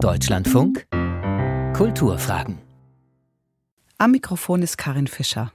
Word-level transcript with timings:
Deutschlandfunk 0.00 0.86
Kulturfragen. 1.74 2.58
Am 3.98 4.12
Mikrofon 4.12 4.62
ist 4.62 4.78
Karin 4.78 5.08
Fischer. 5.08 5.52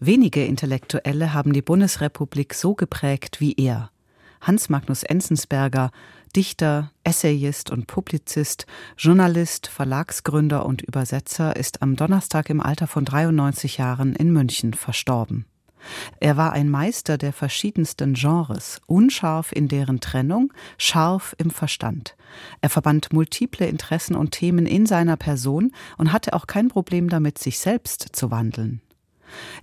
Wenige 0.00 0.44
Intellektuelle 0.44 1.32
haben 1.32 1.52
die 1.52 1.62
Bundesrepublik 1.62 2.54
so 2.54 2.74
geprägt 2.74 3.40
wie 3.40 3.54
er. 3.56 3.92
Hans 4.40 4.68
Magnus 4.68 5.04
Enzensberger, 5.04 5.92
Dichter, 6.34 6.90
Essayist 7.04 7.70
und 7.70 7.86
Publizist, 7.86 8.66
Journalist, 8.96 9.68
Verlagsgründer 9.68 10.66
und 10.66 10.82
Übersetzer, 10.82 11.54
ist 11.54 11.80
am 11.80 11.94
Donnerstag 11.94 12.50
im 12.50 12.60
Alter 12.60 12.88
von 12.88 13.04
93 13.04 13.78
Jahren 13.78 14.16
in 14.16 14.32
München 14.32 14.74
verstorben. 14.74 15.46
Er 16.20 16.36
war 16.36 16.52
ein 16.52 16.68
Meister 16.68 17.18
der 17.18 17.32
verschiedensten 17.32 18.14
Genres, 18.14 18.80
unscharf 18.86 19.52
in 19.52 19.68
deren 19.68 20.00
Trennung, 20.00 20.52
scharf 20.76 21.34
im 21.38 21.50
Verstand. 21.50 22.16
Er 22.60 22.70
verband 22.70 23.12
multiple 23.12 23.66
Interessen 23.66 24.16
und 24.16 24.32
Themen 24.32 24.66
in 24.66 24.86
seiner 24.86 25.16
Person 25.16 25.72
und 25.96 26.12
hatte 26.12 26.32
auch 26.32 26.46
kein 26.46 26.68
Problem 26.68 27.08
damit, 27.08 27.38
sich 27.38 27.58
selbst 27.58 28.08
zu 28.12 28.30
wandeln. 28.30 28.80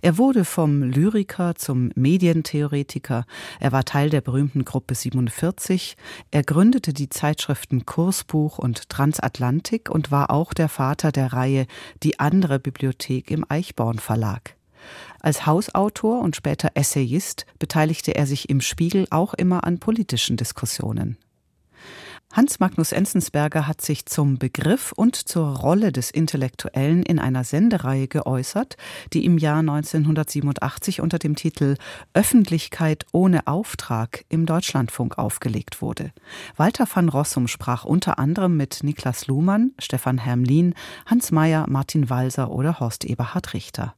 Er 0.02 0.18
wurde 0.18 0.46
vom 0.46 0.84
Lyriker 0.84 1.56
zum 1.56 1.92
Medientheoretiker, 1.96 3.26
er 3.60 3.72
war 3.72 3.84
Teil 3.84 4.10
der 4.10 4.22
berühmten 4.22 4.66
Gruppe 4.66 4.96
47, 4.96 5.98
er 6.32 6.44
gründete 6.44 6.94
die 6.94 7.10
Zeitschriften 7.10 7.86
Kursbuch 7.86 8.58
und 8.58 8.90
Transatlantik 8.90 9.90
und 9.90 10.12
war 10.12 10.30
auch 10.30 10.54
der 10.54 10.70
Vater 10.70 11.12
der 11.12 11.34
Reihe 11.34 11.66
Die 12.04 12.20
andere 12.20 12.60
Bibliothek 12.60 13.32
im 13.32 13.46
Eichborn 13.50 14.00
Verlag. 14.00 14.56
Als 15.20 15.46
Hausautor 15.46 16.22
und 16.22 16.36
später 16.36 16.72
Essayist 16.76 17.46
beteiligte 17.60 18.16
er 18.16 18.28
sich 18.28 18.50
im 18.50 18.62
Spiegel 18.62 19.08
auch 19.10 19.34
immer 19.34 19.64
an 19.64 19.80
politischen 19.80 20.38
Diskussionen. 20.38 21.18
Hans 22.36 22.60
Magnus 22.60 22.92
Enzensberger 22.92 23.66
hat 23.66 23.80
sich 23.80 24.06
zum 24.08 24.38
Begriff 24.38 24.92
und 24.92 25.16
zur 25.16 25.56
Rolle 25.56 25.94
des 25.94 26.12
Intellektuellen 26.12 27.04
in 27.04 27.18
einer 27.18 27.46
Sendereihe 27.46 28.10
geäußert, 28.10 28.76
die 29.14 29.24
im 29.24 29.38
Jahr 29.38 29.60
1987 29.60 31.00
unter 31.00 31.18
dem 31.18 31.38
Titel 31.38 31.78
Öffentlichkeit 32.14 33.06
ohne 33.14 33.48
Auftrag 33.48 34.26
im 34.28 34.46
Deutschlandfunk 34.46 35.18
aufgelegt 35.18 35.82
wurde. 35.82 36.12
Walter 36.58 36.88
van 36.94 37.08
Rossum 37.08 37.48
sprach 37.48 37.86
unter 37.86 38.20
anderem 38.20 38.58
mit 38.58 38.84
Niklas 38.84 39.28
Luhmann, 39.28 39.72
Stefan 39.80 40.18
Hermlin, 40.18 40.74
Hans 41.06 41.32
Mayer, 41.32 41.66
Martin 41.70 42.10
Walser 42.10 42.52
oder 42.52 42.82
Horst 42.82 43.06
Eberhard 43.06 43.54
Richter. 43.54 43.96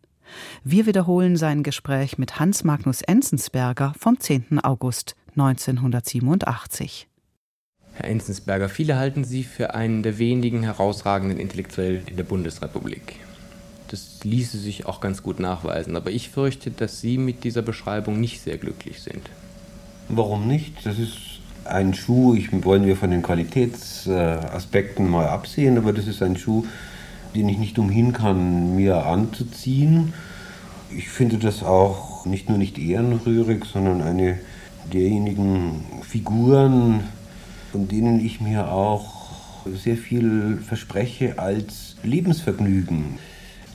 Wir 0.63 0.85
wiederholen 0.85 1.37
sein 1.37 1.63
Gespräch 1.63 2.17
mit 2.17 2.39
Hans 2.39 2.63
Magnus 2.63 3.01
Enzensberger 3.01 3.93
vom 3.99 4.19
10. 4.19 4.59
August 4.63 5.15
1987. 5.35 7.07
Herr 7.93 8.09
Enzensberger, 8.09 8.69
viele 8.69 8.97
halten 8.97 9.23
Sie 9.23 9.43
für 9.43 9.73
einen 9.73 10.03
der 10.03 10.19
wenigen 10.19 10.63
herausragenden 10.63 11.39
Intellektuellen 11.39 12.05
in 12.05 12.15
der 12.15 12.23
Bundesrepublik. 12.23 13.15
Das 13.87 14.19
ließe 14.23 14.57
sich 14.57 14.85
auch 14.85 15.01
ganz 15.01 15.23
gut 15.23 15.39
nachweisen, 15.39 15.95
aber 15.95 16.11
ich 16.11 16.29
fürchte, 16.29 16.71
dass 16.71 17.01
Sie 17.01 17.17
mit 17.17 17.43
dieser 17.43 17.61
Beschreibung 17.61 18.19
nicht 18.19 18.41
sehr 18.41 18.57
glücklich 18.57 19.01
sind. 19.01 19.29
Warum 20.09 20.47
nicht? 20.47 20.85
Das 20.85 20.99
ist 20.99 21.17
ein 21.65 21.93
Schuh, 21.93 22.35
ich 22.35 22.51
wollen 22.63 22.85
wir 22.85 22.95
von 22.95 23.11
den 23.11 23.21
Qualitätsaspekten 23.21 25.09
mal 25.09 25.27
absehen, 25.27 25.77
aber 25.77 25.93
das 25.93 26.07
ist 26.07 26.21
ein 26.21 26.37
Schuh, 26.37 26.65
den 27.35 27.49
ich 27.49 27.57
nicht 27.57 27.79
umhin 27.79 28.13
kann, 28.13 28.75
mir 28.75 29.05
anzuziehen. 29.05 30.13
Ich 30.95 31.09
finde 31.09 31.37
das 31.37 31.63
auch 31.63 32.25
nicht 32.25 32.49
nur 32.49 32.57
nicht 32.57 32.77
ehrenrührig, 32.77 33.65
sondern 33.65 34.01
eine 34.01 34.39
derjenigen 34.93 35.83
Figuren, 36.01 37.01
von 37.71 37.87
denen 37.87 38.19
ich 38.19 38.41
mir 38.41 38.71
auch 38.71 39.17
sehr 39.75 39.97
viel 39.97 40.59
verspreche 40.65 41.39
als 41.39 41.97
Lebensvergnügen. 42.03 43.19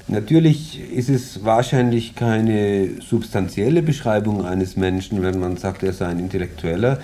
Natürlich 0.09 0.81
ist 0.93 1.09
es 1.09 1.45
wahrscheinlich 1.45 2.15
keine 2.15 3.01
substanzielle 3.01 3.83
Beschreibung 3.83 4.45
eines 4.45 4.77
Menschen, 4.77 5.23
wenn 5.23 5.39
man 5.39 5.57
sagt, 5.57 5.83
er 5.83 5.93
sei 5.93 6.07
ein 6.07 6.19
Intellektueller, 6.19 6.99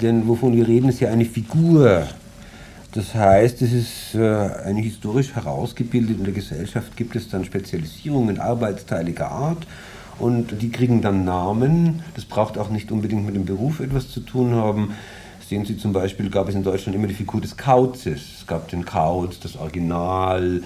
denn 0.00 0.28
wovon 0.28 0.54
wir 0.54 0.68
reden, 0.68 0.88
ist 0.88 1.00
ja 1.00 1.10
eine 1.10 1.24
Figur. 1.24 2.06
Das 2.92 3.14
heißt, 3.14 3.62
es 3.62 3.72
ist 3.72 4.14
äh, 4.14 4.18
eine 4.20 4.80
historisch 4.80 5.34
herausgebildet. 5.34 6.18
In 6.18 6.24
der 6.24 6.32
Gesellschaft 6.32 6.96
gibt 6.96 7.14
es 7.14 7.28
dann 7.28 7.44
Spezialisierungen 7.44 8.40
arbeitsteiliger 8.40 9.30
Art 9.30 9.64
und 10.18 10.60
die 10.60 10.70
kriegen 10.70 11.00
dann 11.00 11.24
Namen. 11.24 12.02
Das 12.16 12.24
braucht 12.24 12.58
auch 12.58 12.68
nicht 12.68 12.90
unbedingt 12.90 13.24
mit 13.24 13.36
dem 13.36 13.44
Beruf 13.44 13.78
etwas 13.78 14.10
zu 14.10 14.20
tun 14.20 14.54
haben. 14.54 14.94
Sehen 15.48 15.64
Sie 15.64 15.76
zum 15.76 15.92
Beispiel, 15.92 16.30
gab 16.30 16.48
es 16.48 16.54
in 16.56 16.64
Deutschland 16.64 16.96
immer 16.96 17.06
die 17.06 17.14
Figur 17.14 17.40
des 17.40 17.56
Kauzes. 17.56 18.22
Es 18.38 18.46
gab 18.46 18.68
den 18.68 18.84
Kauz, 18.84 19.38
das 19.38 19.56
Original, 19.56 20.62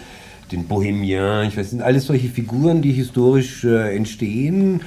den 0.51 0.67
Bohemien. 0.67 1.49
Ich 1.49 1.57
weiß, 1.59 1.71
sind 1.71 1.83
alles 1.83 2.07
solche 2.07 2.29
Figuren, 2.29 2.81
die 2.81 2.93
historisch 2.93 3.65
äh, 3.65 3.95
entstehen 3.95 4.81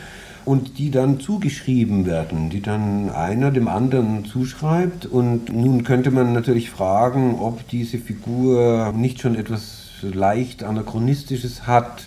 und 0.48 0.78
die 0.78 0.92
dann 0.92 1.20
zugeschrieben 1.20 2.06
werden, 2.06 2.50
die 2.50 2.62
dann 2.62 3.10
einer 3.10 3.52
dem 3.52 3.68
anderen 3.68 4.24
zuschreibt. 4.24 5.06
Und 5.06 5.52
nun 5.52 5.84
könnte 5.84 6.10
man 6.10 6.32
natürlich 6.32 6.70
fragen, 6.70 7.36
ob 7.38 7.68
diese 7.68 7.98
Figur 7.98 8.94
nicht 8.96 9.20
schon 9.20 9.36
etwas 9.36 9.90
leicht 10.02 10.64
anachronistisches 10.64 11.68
hat. 11.68 12.06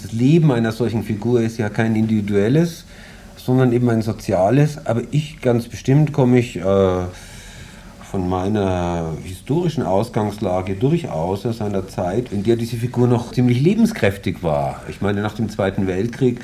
Das 0.00 0.12
Leben 0.12 0.50
einer 0.50 0.72
solchen 0.72 1.02
Figur 1.02 1.42
ist 1.42 1.58
ja 1.58 1.68
kein 1.68 1.94
individuelles, 1.94 2.86
sondern 3.36 3.70
eben 3.72 3.90
ein 3.90 4.00
soziales. 4.00 4.86
Aber 4.86 5.02
ich 5.10 5.42
ganz 5.42 5.68
bestimmt 5.68 6.14
komme 6.14 6.38
ich 6.38 6.56
äh, 6.56 6.62
von 8.10 8.28
meiner 8.30 9.12
historischen 9.24 9.82
Ausgangslage 9.82 10.74
durchaus 10.74 11.44
aus 11.44 11.60
einer 11.60 11.86
Zeit, 11.86 12.32
in 12.32 12.44
der 12.44 12.56
diese 12.56 12.78
Figur 12.78 13.08
noch 13.08 13.32
ziemlich 13.32 13.60
lebenskräftig 13.60 14.42
war. 14.42 14.80
Ich 14.88 15.02
meine, 15.02 15.20
nach 15.20 15.34
dem 15.34 15.50
Zweiten 15.50 15.86
Weltkrieg 15.86 16.40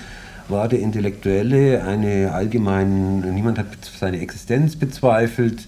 war 0.48 0.68
der 0.68 0.80
Intellektuelle 0.80 1.82
eine 1.84 2.32
allgemein, 2.32 3.20
niemand 3.34 3.58
hat 3.58 3.66
seine 3.98 4.20
Existenz 4.20 4.76
bezweifelt, 4.76 5.66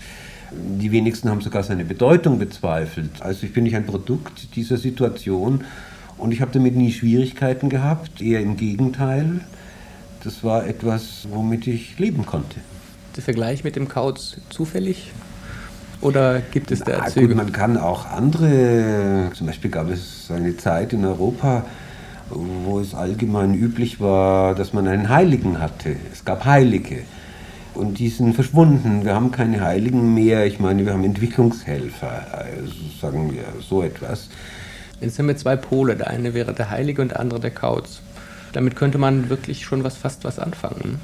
die 0.53 0.93
wenigsten 0.93 1.29
haben 1.29 1.41
sogar 1.41 1.63
seine 1.63 1.85
Bedeutung 1.85 2.39
bezweifelt. 2.39 3.11
Also 3.21 3.47
ich 3.47 3.53
bin 3.53 3.65
nicht 3.65 3.77
ein 3.77 3.87
Produkt 3.87 4.55
dieser 4.55 4.77
Situation 4.77 5.65
und 6.19 6.33
ich 6.33 6.41
habe 6.41 6.53
damit 6.53 6.77
nie 6.77 6.93
Schwierigkeiten 6.93 7.69
gehabt, 7.69 8.21
eher 8.21 8.41
im 8.41 8.57
Gegenteil. 8.57 9.41
Das 10.25 10.45
war 10.45 10.67
etwas, 10.67 11.27
womit 11.31 11.67
ich 11.67 11.99
leben 11.99 12.27
konnte. 12.27 12.57
Der 13.17 13.23
Vergleich 13.23 13.65
mit 13.65 13.77
dem 13.77 13.89
Kauz 13.89 14.39
zufällig? 14.51 15.13
Oder 16.01 16.41
gibt 16.41 16.71
es 16.71 16.81
da 16.81 17.05
Na, 17.05 17.21
Gut, 17.21 17.35
man 17.35 17.53
kann 17.53 17.77
auch 17.77 18.07
andere, 18.07 19.31
zum 19.35 19.47
Beispiel 19.47 19.71
gab 19.71 19.91
es 19.91 20.31
eine 20.31 20.57
Zeit 20.57 20.93
in 20.93 21.05
Europa, 21.05 21.65
wo 22.31 22.81
es 22.81 22.95
allgemein 22.95 23.55
üblich 23.55 24.01
war, 24.01 24.55
dass 24.55 24.73
man 24.73 24.89
einen 24.89 25.09
Heiligen 25.09 25.61
hatte. 25.61 25.97
Es 26.13 26.25
gab 26.25 26.45
Heilige. 26.45 27.03
Und 27.75 27.99
die 27.99 28.09
sind 28.09 28.35
verschwunden. 28.35 29.05
Wir 29.05 29.15
haben 29.15 29.31
keine 29.31 29.61
Heiligen 29.61 30.15
mehr. 30.15 30.47
Ich 30.47 30.59
meine, 30.59 30.85
wir 30.87 30.93
haben 30.93 31.05
Entwicklungshelfer, 31.05 32.27
also 32.33 32.73
sagen 33.01 33.33
wir 33.33 33.45
so 33.61 33.83
etwas. 33.83 34.31
Jetzt 35.01 35.19
haben 35.19 35.29
wir 35.29 35.37
zwei 35.37 35.57
Pole. 35.57 35.95
Der 35.95 36.09
eine 36.09 36.33
wäre 36.33 36.55
der 36.55 36.71
Heilige 36.71 37.03
und 37.03 37.11
der 37.11 37.21
andere 37.21 37.39
der 37.39 37.51
Kauz. 37.51 38.01
Damit 38.53 38.77
könnte 38.77 38.97
man 38.97 39.29
wirklich 39.29 39.65
schon 39.65 39.85
was, 39.85 39.97
fast 39.97 40.25
was 40.25 40.39
anfangen. 40.39 40.99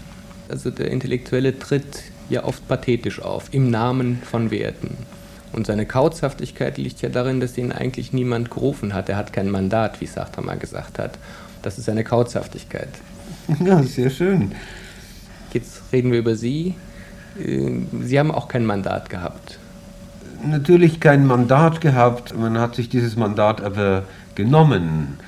Also 0.49 0.71
der 0.71 0.91
Intellektuelle 0.91 1.59
tritt 1.59 2.05
ja 2.31 2.45
oft 2.45 2.67
pathetisch 2.67 3.21
auf, 3.21 3.53
im 3.53 3.71
Namen 3.71 4.23
von 4.25 4.51
Werten. 4.51 4.97
Und 5.53 5.67
seine 5.67 5.87
Kauzhaftigkeit 5.87 6.79
liegt 6.79 7.03
ja 7.03 7.09
darin, 7.09 7.41
dass 7.41 7.59
ihn 7.59 7.73
eigentlich 7.73 8.13
niemand 8.13 8.51
gerufen 8.51 8.95
hat. 8.95 9.09
Er 9.09 9.17
hat 9.17 9.33
kein 9.33 9.51
Mandat, 9.51 10.01
wie 10.01 10.07
Sartre 10.07 10.43
mal 10.43 10.57
gesagt 10.57 10.99
hat. 10.99 11.19
Das 11.63 11.79
ist 11.79 11.85
seine 11.85 12.05
Kauzhaftigkeit. 12.05 12.89
Ja, 13.65 13.83
sehr 13.83 14.11
schön. 14.11 14.53
Jetzt 15.53 15.83
reden 15.93 16.13
wir 16.13 16.19
über 16.21 16.37
Sie. 16.37 16.75
Äh, 17.39 17.71
Sie 18.03 18.19
haben 18.19 18.31
auch 18.31 18.49
kein 18.49 18.65
Mandat 18.65 19.11
gehabt. 19.11 19.59
Natürlich 20.45 21.01
kein 21.01 21.27
Mandat 21.27 21.81
gehabt. 21.81 22.37
Man 22.37 22.59
hat 22.59 22.75
sich 22.75 22.89
dieses 22.89 23.17
Mandat 23.17 23.61
aber 23.61 24.05
genommen. 24.35 25.19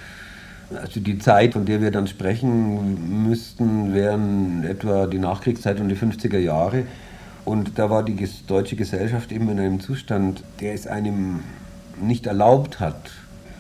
Also 0.74 1.00
die 1.00 1.18
Zeit, 1.18 1.52
von 1.52 1.66
der 1.66 1.80
wir 1.80 1.90
dann 1.90 2.06
sprechen 2.06 3.28
müssten, 3.28 3.94
wären 3.94 4.64
etwa 4.64 5.06
die 5.06 5.18
Nachkriegszeit 5.18 5.80
und 5.80 5.88
die 5.88 5.96
50er 5.96 6.38
Jahre. 6.38 6.84
Und 7.44 7.78
da 7.78 7.90
war 7.90 8.02
die 8.02 8.28
deutsche 8.46 8.76
Gesellschaft 8.76 9.30
eben 9.30 9.48
in 9.50 9.58
einem 9.58 9.80
Zustand, 9.80 10.42
der 10.60 10.74
es 10.74 10.86
einem 10.86 11.40
nicht 12.00 12.26
erlaubt 12.26 12.80
hat, 12.80 13.10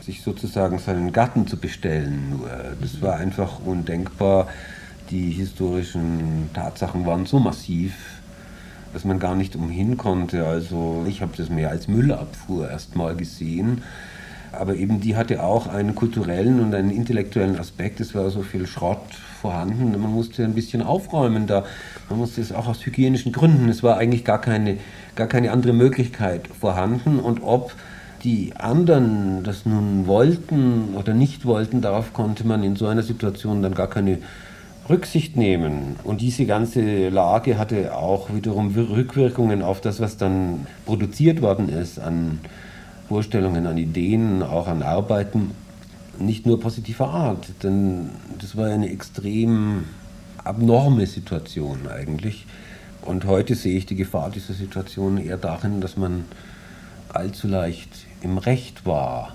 sich 0.00 0.22
sozusagen 0.22 0.78
seinen 0.78 1.12
Gatten 1.12 1.46
zu 1.46 1.56
bestellen. 1.56 2.30
Nur 2.30 2.50
das 2.80 3.00
war 3.02 3.16
einfach 3.16 3.60
undenkbar. 3.64 4.48
Die 5.10 5.30
historischen 5.30 6.50
Tatsachen 6.54 7.04
waren 7.06 7.26
so 7.26 7.38
massiv, 7.38 7.94
dass 8.92 9.04
man 9.04 9.18
gar 9.18 9.34
nicht 9.34 9.54
umhin 9.54 9.98
konnte. 9.98 10.46
Also 10.46 11.04
ich 11.06 11.20
habe 11.20 11.32
das 11.36 11.50
mehr 11.50 11.70
als 11.70 11.88
Müllabfuhr 11.88 12.70
erstmal 12.70 13.14
gesehen. 13.14 13.82
Aber 14.52 14.76
eben 14.76 15.00
die 15.00 15.16
hatte 15.16 15.42
auch 15.42 15.66
einen 15.66 15.94
kulturellen 15.94 16.60
und 16.60 16.74
einen 16.74 16.90
intellektuellen 16.90 17.58
Aspekt. 17.58 18.00
Es 18.00 18.14
war 18.14 18.30
so 18.30 18.42
viel 18.42 18.66
Schrott 18.66 19.00
vorhanden. 19.44 19.90
Man 20.00 20.10
musste 20.10 20.42
ein 20.42 20.54
bisschen 20.54 20.80
aufräumen 20.80 21.46
da. 21.46 21.64
Man 22.08 22.18
musste 22.18 22.40
es 22.40 22.50
auch 22.50 22.66
aus 22.66 22.86
hygienischen 22.86 23.30
Gründen. 23.30 23.68
Es 23.68 23.82
war 23.82 23.98
eigentlich 23.98 24.24
gar 24.24 24.40
keine, 24.40 24.78
gar 25.16 25.26
keine 25.26 25.52
andere 25.52 25.74
Möglichkeit 25.74 26.48
vorhanden. 26.48 27.18
Und 27.18 27.42
ob 27.42 27.74
die 28.22 28.54
anderen 28.56 29.44
das 29.44 29.66
nun 29.66 30.06
wollten 30.06 30.94
oder 30.98 31.12
nicht 31.12 31.44
wollten, 31.44 31.82
darauf 31.82 32.14
konnte 32.14 32.46
man 32.46 32.64
in 32.64 32.74
so 32.74 32.86
einer 32.86 33.02
Situation 33.02 33.60
dann 33.60 33.74
gar 33.74 33.88
keine 33.88 34.20
Rücksicht 34.88 35.36
nehmen. 35.36 35.96
Und 36.04 36.22
diese 36.22 36.46
ganze 36.46 37.10
Lage 37.10 37.58
hatte 37.58 37.94
auch 37.94 38.32
wiederum 38.32 38.74
Rückwirkungen 38.74 39.60
auf 39.60 39.82
das, 39.82 40.00
was 40.00 40.16
dann 40.16 40.66
produziert 40.86 41.42
worden 41.42 41.68
ist 41.68 41.98
an 41.98 42.38
Vorstellungen, 43.08 43.66
an 43.66 43.76
Ideen, 43.76 44.42
auch 44.42 44.68
an 44.68 44.82
Arbeiten. 44.82 45.50
Nicht 46.18 46.46
nur 46.46 46.60
positiver 46.60 47.08
Art, 47.08 47.46
denn 47.62 48.10
das 48.40 48.56
war 48.56 48.66
eine 48.66 48.90
extrem 48.90 49.84
abnorme 50.44 51.06
Situation 51.06 51.88
eigentlich. 51.88 52.46
Und 53.02 53.24
heute 53.24 53.54
sehe 53.54 53.76
ich 53.76 53.86
die 53.86 53.96
Gefahr 53.96 54.30
dieser 54.30 54.54
Situation 54.54 55.18
eher 55.18 55.36
darin, 55.36 55.80
dass 55.80 55.96
man 55.96 56.24
allzu 57.08 57.48
leicht 57.48 57.90
im 58.22 58.38
Recht 58.38 58.86
war. 58.86 59.34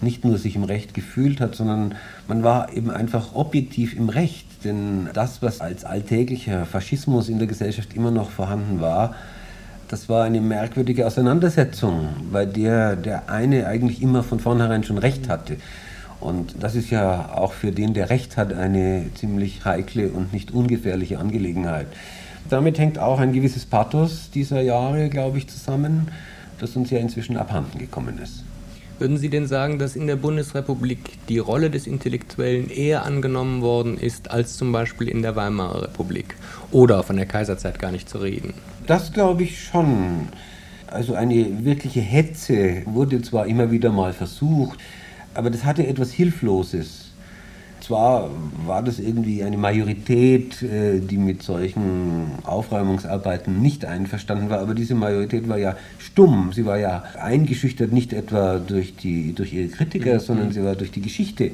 Nicht 0.00 0.24
nur 0.24 0.36
sich 0.38 0.56
im 0.56 0.64
Recht 0.64 0.94
gefühlt 0.94 1.40
hat, 1.40 1.54
sondern 1.54 1.94
man 2.28 2.42
war 2.42 2.72
eben 2.72 2.90
einfach 2.90 3.34
objektiv 3.34 3.96
im 3.96 4.08
Recht. 4.08 4.46
Denn 4.64 5.08
das, 5.14 5.42
was 5.42 5.60
als 5.60 5.84
alltäglicher 5.84 6.66
Faschismus 6.66 7.28
in 7.28 7.38
der 7.38 7.46
Gesellschaft 7.46 7.94
immer 7.94 8.10
noch 8.10 8.30
vorhanden 8.30 8.80
war, 8.80 9.14
das 9.88 10.08
war 10.08 10.24
eine 10.24 10.40
merkwürdige 10.40 11.06
Auseinandersetzung, 11.06 12.08
bei 12.32 12.46
der 12.46 12.96
der 12.96 13.28
eine 13.28 13.66
eigentlich 13.66 14.00
immer 14.00 14.22
von 14.22 14.40
vornherein 14.40 14.84
schon 14.84 14.98
Recht 14.98 15.28
hatte. 15.28 15.58
Und 16.22 16.54
das 16.60 16.74
ist 16.74 16.90
ja 16.90 17.32
auch 17.34 17.52
für 17.52 17.72
den, 17.72 17.94
der 17.94 18.08
Recht 18.08 18.36
hat, 18.36 18.52
eine 18.52 19.06
ziemlich 19.14 19.64
heikle 19.64 20.08
und 20.08 20.32
nicht 20.32 20.52
ungefährliche 20.52 21.18
Angelegenheit. 21.18 21.88
Damit 22.48 22.78
hängt 22.78 22.98
auch 22.98 23.18
ein 23.18 23.32
gewisses 23.32 23.66
Pathos 23.66 24.30
dieser 24.30 24.60
Jahre, 24.60 25.08
glaube 25.08 25.38
ich, 25.38 25.48
zusammen, 25.48 26.08
das 26.58 26.76
uns 26.76 26.90
ja 26.90 26.98
inzwischen 26.98 27.36
abhanden 27.36 27.78
gekommen 27.78 28.18
ist. 28.22 28.44
Würden 28.98 29.16
Sie 29.16 29.30
denn 29.30 29.48
sagen, 29.48 29.80
dass 29.80 29.96
in 29.96 30.06
der 30.06 30.14
Bundesrepublik 30.14 31.18
die 31.28 31.38
Rolle 31.38 31.70
des 31.70 31.88
Intellektuellen 31.88 32.70
eher 32.70 33.04
angenommen 33.04 33.60
worden 33.60 33.98
ist 33.98 34.30
als 34.30 34.56
zum 34.56 34.70
Beispiel 34.70 35.08
in 35.08 35.22
der 35.22 35.34
Weimarer 35.34 35.82
Republik? 35.82 36.36
Oder 36.70 37.02
von 37.02 37.16
der 37.16 37.26
Kaiserzeit 37.26 37.80
gar 37.80 37.90
nicht 37.90 38.08
zu 38.08 38.18
reden? 38.18 38.54
Das 38.86 39.12
glaube 39.12 39.42
ich 39.42 39.60
schon. 39.60 40.28
Also 40.86 41.14
eine 41.14 41.64
wirkliche 41.64 42.00
Hetze 42.00 42.82
wurde 42.84 43.22
zwar 43.22 43.46
immer 43.46 43.72
wieder 43.72 43.90
mal 43.90 44.12
versucht, 44.12 44.78
aber 45.34 45.50
das 45.50 45.64
hatte 45.64 45.86
etwas 45.86 46.12
Hilfloses. 46.12 47.12
Zwar 47.80 48.30
war 48.64 48.80
das 48.82 49.00
irgendwie 49.00 49.42
eine 49.42 49.56
Majorität, 49.56 50.62
äh, 50.62 51.00
die 51.00 51.16
mit 51.16 51.42
solchen 51.42 52.30
Aufräumungsarbeiten 52.44 53.60
nicht 53.60 53.84
einverstanden 53.84 54.50
war, 54.50 54.60
aber 54.60 54.74
diese 54.74 54.94
Majorität 54.94 55.48
war 55.48 55.58
ja 55.58 55.74
stumm. 55.98 56.52
Sie 56.54 56.64
war 56.64 56.78
ja 56.78 57.02
eingeschüchtert 57.20 57.92
nicht 57.92 58.12
etwa 58.12 58.60
durch, 58.60 58.94
die, 58.94 59.32
durch 59.32 59.52
ihre 59.52 59.66
Kritiker, 59.66 60.14
mhm. 60.14 60.20
sondern 60.20 60.52
sie 60.52 60.62
war 60.62 60.76
durch 60.76 60.92
die 60.92 61.02
Geschichte, 61.02 61.50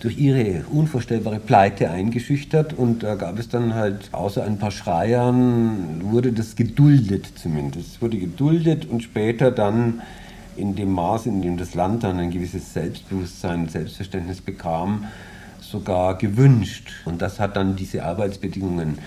durch 0.00 0.18
ihre 0.18 0.64
unvorstellbare 0.70 1.38
Pleite 1.38 1.90
eingeschüchtert 1.90 2.74
und 2.74 3.02
da 3.02 3.14
gab 3.14 3.38
es 3.38 3.48
dann 3.48 3.74
halt, 3.74 4.10
außer 4.12 4.44
ein 4.44 4.58
paar 4.58 4.70
Schreiern, 4.70 6.00
wurde 6.02 6.32
das 6.32 6.56
geduldet 6.56 7.26
zumindest. 7.36 7.94
Es 7.94 8.02
wurde 8.02 8.18
geduldet 8.18 8.86
und 8.86 9.02
später 9.02 9.50
dann 9.50 10.02
in 10.60 10.76
dem 10.76 10.92
Maß, 10.92 11.26
in 11.26 11.42
dem 11.42 11.56
das 11.56 11.74
Land 11.74 12.04
dann 12.04 12.18
ein 12.18 12.30
gewisses 12.30 12.72
Selbstbewusstsein, 12.72 13.68
Selbstverständnis 13.68 14.40
bekam, 14.40 15.06
sogar 15.60 16.18
gewünscht. 16.18 16.90
Und 17.04 17.22
das 17.22 17.40
hat 17.40 17.56
dann 17.56 17.76
diese 17.76 18.04
Arbeitsbedingungen 18.04 18.98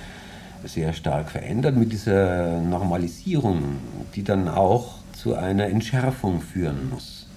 sehr 0.65 0.93
stark 0.93 1.29
verändert 1.29 1.75
mit 1.75 1.91
dieser 1.91 2.59
Normalisierung, 2.59 3.77
die 4.15 4.23
dann 4.23 4.47
auch 4.47 4.95
zu 5.13 5.35
einer 5.35 5.67
Entschärfung 5.67 6.41
führen 6.41 6.89
muss. 6.89 7.27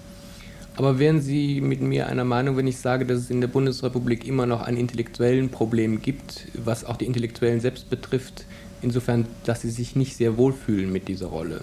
Aber 0.76 0.98
wären 0.98 1.22
Sie 1.22 1.60
mit 1.62 1.80
mir 1.80 2.06
einer 2.06 2.24
Meinung, 2.24 2.56
wenn 2.56 2.66
ich 2.66 2.78
sage, 2.78 3.06
dass 3.06 3.18
es 3.18 3.30
in 3.30 3.40
der 3.40 3.48
Bundesrepublik 3.48 4.26
immer 4.26 4.44
noch 4.44 4.60
ein 4.60 4.76
intellektuellen 4.76 5.48
Problem 5.48 6.02
gibt, 6.02 6.48
was 6.52 6.84
auch 6.84 6.96
die 6.96 7.06
Intellektuellen 7.06 7.60
selbst 7.60 7.88
betrifft, 7.88 8.44
insofern, 8.82 9.26
dass 9.44 9.62
sie 9.62 9.70
sich 9.70 9.96
nicht 9.96 10.16
sehr 10.16 10.36
wohlfühlen 10.36 10.92
mit 10.92 11.08
dieser 11.08 11.28
Rolle, 11.28 11.62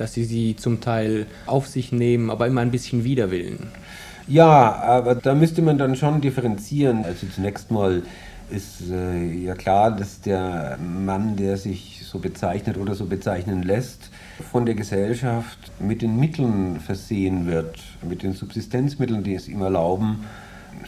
dass 0.00 0.14
sie 0.14 0.24
sie 0.24 0.56
zum 0.56 0.80
Teil 0.80 1.26
auf 1.44 1.68
sich 1.68 1.92
nehmen, 1.92 2.30
aber 2.30 2.46
immer 2.46 2.62
ein 2.62 2.70
bisschen 2.70 3.04
widerwillen? 3.04 3.68
Ja, 4.26 4.76
aber 4.76 5.14
da 5.14 5.34
müsste 5.34 5.60
man 5.60 5.76
dann 5.76 5.94
schon 5.94 6.22
differenzieren. 6.22 7.04
Also 7.04 7.26
zunächst 7.26 7.70
mal 7.70 8.02
ist 8.48 8.90
äh, 8.90 9.26
ja 9.44 9.54
klar, 9.54 9.94
dass 9.94 10.22
der 10.22 10.78
Mann, 10.78 11.36
der 11.36 11.58
sich 11.58 12.00
so 12.02 12.18
bezeichnet 12.18 12.78
oder 12.78 12.94
so 12.94 13.04
bezeichnen 13.04 13.62
lässt, 13.62 14.10
von 14.50 14.64
der 14.64 14.74
Gesellschaft 14.74 15.70
mit 15.78 16.00
den 16.00 16.18
Mitteln 16.18 16.80
versehen 16.80 17.46
wird, 17.46 17.78
mit 18.08 18.22
den 18.22 18.32
Subsistenzmitteln, 18.32 19.22
die 19.22 19.34
es 19.34 19.48
ihm 19.48 19.60
erlauben, 19.60 20.24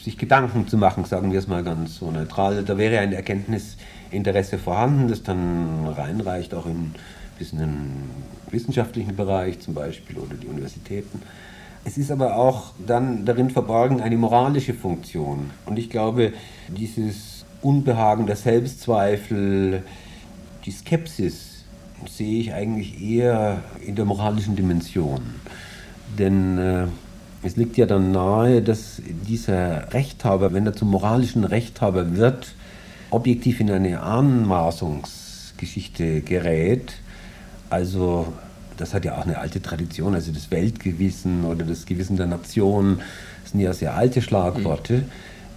sich 0.03 0.17
Gedanken 0.17 0.69
zu 0.69 0.79
machen, 0.79 1.05
sagen 1.05 1.33
wir 1.33 1.39
es 1.39 1.49
mal 1.49 1.63
ganz 1.63 1.97
so 1.97 2.11
neutral. 2.11 2.65
Da 2.65 2.79
wäre 2.79 3.01
ein 3.01 3.13
Erkenntnisinteresse 3.13 4.57
vorhanden, 4.57 5.09
das 5.09 5.23
dann 5.23 5.87
reinreicht 5.87 6.55
auch 6.55 6.65
in, 6.65 6.95
bis 7.43 7.53
in 7.53 7.59
den 7.59 7.91
wissenschaftlichen 8.53 9.17
Bereich 9.17 9.59
zum 9.59 9.75
Beispiel 9.75 10.17
oder 10.17 10.37
die 10.37 10.47
Universitäten. 10.47 11.21
Es 11.85 11.99
ist 11.99 12.13
aber 12.13 12.37
auch 12.37 12.71
dann 12.87 13.25
darin 13.25 13.51
verborgen 13.51 14.01
eine 14.01 14.17
moralische 14.17 14.75
Funktion. 14.75 15.51
Und 15.67 15.77
ich 15.77 15.91
glaube, 15.91 16.33
dieses 16.69 17.45
Unbehagen, 17.61 18.27
der 18.27 18.37
Selbstzweifel, 18.37 19.83
die 20.65 20.71
Skepsis 20.71 21.65
sehe 22.09 22.39
ich 22.39 22.55
eigentlich 22.55 23.03
eher 23.03 23.65
in 23.85 23.97
der 23.97 24.05
moralischen 24.05 24.55
Dimension. 24.55 25.23
Denn 26.17 26.59
äh, 26.59 26.87
es 27.43 27.57
liegt 27.57 27.77
ja 27.77 27.87
dann 27.87 28.13
nahe, 28.13 28.63
dass 28.63 29.03
dieser 29.29 29.93
Rechthaber, 29.93 30.53
wenn 30.53 30.65
er 30.65 30.75
zum 30.75 30.93
moralischen 30.93 31.43
Rechthaber 31.43 32.15
wird, 32.15 32.55
objektiv 33.11 33.59
in 33.59 33.69
eine 33.69 34.01
Anmaßungsgeschichte 34.01 36.21
gerät. 36.21 37.02
Also 37.73 38.27
das 38.77 38.93
hat 38.93 39.07
ja 39.07 39.17
auch 39.17 39.25
eine 39.25 39.39
alte 39.39 39.63
Tradition, 39.63 40.15
also 40.15 40.31
das 40.31 40.51
Weltgewissen 40.51 41.47
oder 41.47 41.65
das 41.65 41.87
Gewissen 41.87 42.19
der 42.19 42.27
Nation, 42.27 43.01
sind 43.51 43.61
ja 43.61 43.73
sehr 43.73 43.95
alte 43.95 44.21
Schlagworte. 44.21 45.05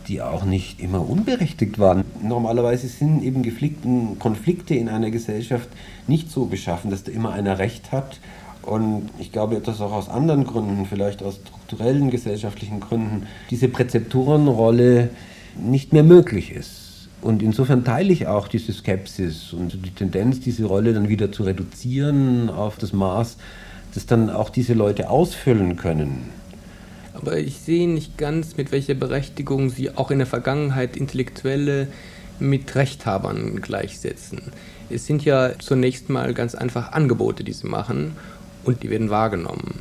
Die 0.08 0.22
auch 0.22 0.46
nicht 0.46 0.80
immer 0.80 1.10
unberechtigt 1.10 1.80
waren. 1.80 2.06
Normalerweise 2.22 2.88
sind 2.88 3.24
eben 3.24 3.42
Geflikten, 3.42 4.20
Konflikte 4.20 4.76
in 4.76 4.88
einer 4.88 5.10
Gesellschaft 5.10 5.68
nicht 6.08 6.32
so 6.32 6.46
beschaffen, 6.46 6.92
dass 6.92 7.04
da 7.04 7.12
immer 7.12 7.34
einer 7.34 7.58
Recht 7.58 7.92
hat. 7.92 8.20
Und 8.62 9.10
ich 9.20 9.32
glaube, 9.32 9.60
dass 9.60 9.82
auch 9.82 9.92
aus 9.92 10.08
anderen 10.08 10.46
Gründen, 10.46 10.86
vielleicht 10.86 11.24
aus 11.24 11.40
strukturellen 11.46 12.12
gesellschaftlichen 12.12 12.80
Gründen, 12.80 13.26
diese 13.50 13.68
Präzeptorenrolle 13.68 15.10
nicht 15.58 15.92
mehr 15.92 16.04
möglich 16.04 16.52
ist. 16.52 16.85
Und 17.22 17.42
insofern 17.42 17.84
teile 17.84 18.14
ich 18.14 18.28
auch 18.28 18.48
diese 18.48 18.72
Skepsis 18.72 19.54
und 19.54 19.86
die 19.86 19.92
Tendenz, 19.92 20.40
diese 20.42 20.66
Rolle 20.66 20.94
dann 20.94 21.10
wieder 21.10 21.32
zu 21.32 21.44
reduzieren 21.44 22.50
auf 22.50 22.78
das 22.78 22.94
Maß, 22.94 23.38
das 23.94 24.06
dann 24.06 24.30
auch 24.30 24.50
diese 24.50 24.74
Leute 24.74 25.10
ausfüllen 25.10 25.76
können. 25.76 26.30
Aber 27.14 27.38
ich 27.38 27.60
sehe 27.60 27.90
nicht 27.90 28.18
ganz, 28.18 28.58
mit 28.58 28.72
welcher 28.72 28.94
Berechtigung 28.94 29.70
Sie 29.70 29.96
auch 29.96 30.12
in 30.12 30.20
der 30.20 30.28
Vergangenheit 30.28 30.98
Intellektuelle 30.98 31.88
mit 32.40 32.76
Rechthabern 32.76 33.62
gleichsetzen. 33.62 34.42
Es 34.90 35.06
sind 35.06 35.24
ja 35.24 35.58
zunächst 35.58 36.10
mal 36.10 36.34
ganz 36.34 36.54
einfach 36.56 36.92
Angebote, 36.92 37.44
die 37.44 37.54
sie 37.54 37.68
machen 37.68 38.12
und 38.66 38.84
die 38.84 38.90
werden 38.90 39.10
wahrgenommen. 39.10 39.80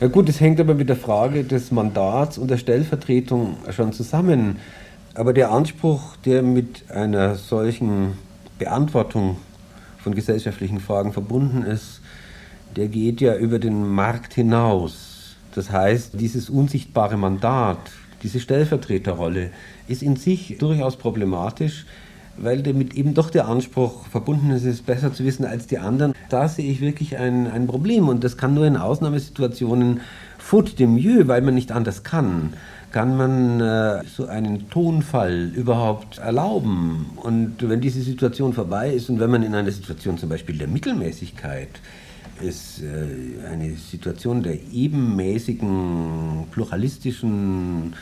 Ja 0.00 0.08
gut, 0.08 0.28
es 0.28 0.40
hängt 0.40 0.58
aber 0.58 0.74
mit 0.74 0.88
der 0.88 0.96
Frage 0.96 1.44
des 1.44 1.70
Mandats 1.70 2.36
und 2.36 2.50
der 2.50 2.58
Stellvertretung 2.58 3.56
schon 3.70 3.92
zusammen. 3.92 4.56
Aber 5.14 5.34
der 5.34 5.50
Anspruch, 5.50 6.16
der 6.24 6.42
mit 6.42 6.90
einer 6.90 7.34
solchen 7.34 8.14
Beantwortung 8.58 9.36
von 9.98 10.14
gesellschaftlichen 10.14 10.80
Fragen 10.80 11.12
verbunden 11.12 11.62
ist, 11.64 12.00
der 12.76 12.88
geht 12.88 13.20
ja 13.20 13.36
über 13.36 13.58
den 13.58 13.86
Markt 13.86 14.32
hinaus. 14.32 15.36
Das 15.54 15.70
heißt, 15.70 16.18
dieses 16.18 16.48
unsichtbare 16.48 17.18
Mandat, 17.18 17.78
diese 18.22 18.40
Stellvertreterrolle 18.40 19.50
ist 19.86 20.02
in 20.02 20.16
sich 20.16 20.56
durchaus 20.58 20.96
problematisch, 20.96 21.84
weil 22.38 22.62
damit 22.62 22.94
eben 22.94 23.12
doch 23.12 23.28
der 23.28 23.46
Anspruch 23.46 24.06
verbunden 24.06 24.50
ist, 24.52 24.64
es 24.64 24.80
besser 24.80 25.12
zu 25.12 25.24
wissen 25.24 25.44
als 25.44 25.66
die 25.66 25.78
anderen. 25.78 26.14
Da 26.30 26.48
sehe 26.48 26.70
ich 26.70 26.80
wirklich 26.80 27.18
ein, 27.18 27.46
ein 27.46 27.66
Problem 27.66 28.08
und 28.08 28.24
das 28.24 28.38
kann 28.38 28.54
nur 28.54 28.66
in 28.66 28.78
Ausnahmesituationen 28.78 30.00
faute 30.38 30.74
de 30.74 30.86
mieux, 30.86 31.28
weil 31.28 31.42
man 31.42 31.54
nicht 31.54 31.70
anders 31.70 32.02
kann 32.02 32.54
kann 32.92 33.16
man 33.16 33.60
äh, 33.60 34.04
so 34.04 34.26
einen 34.26 34.68
Tonfall 34.68 35.50
überhaupt 35.54 36.18
erlauben? 36.18 37.10
Und 37.16 37.56
wenn 37.68 37.80
diese 37.80 38.02
Situation 38.02 38.52
vorbei 38.52 38.92
ist 38.92 39.08
und 39.08 39.18
wenn 39.18 39.30
man 39.30 39.42
in 39.42 39.54
einer 39.54 39.70
Situation 39.70 40.18
zum 40.18 40.28
Beispiel 40.28 40.58
der 40.58 40.68
Mittelmäßigkeit 40.68 41.70
ist, 42.42 42.82
äh, 42.82 43.46
eine 43.48 43.72
Situation 43.74 44.42
der 44.42 44.58
ebenmäßigen, 44.72 46.48
pluralistischen 46.50 47.94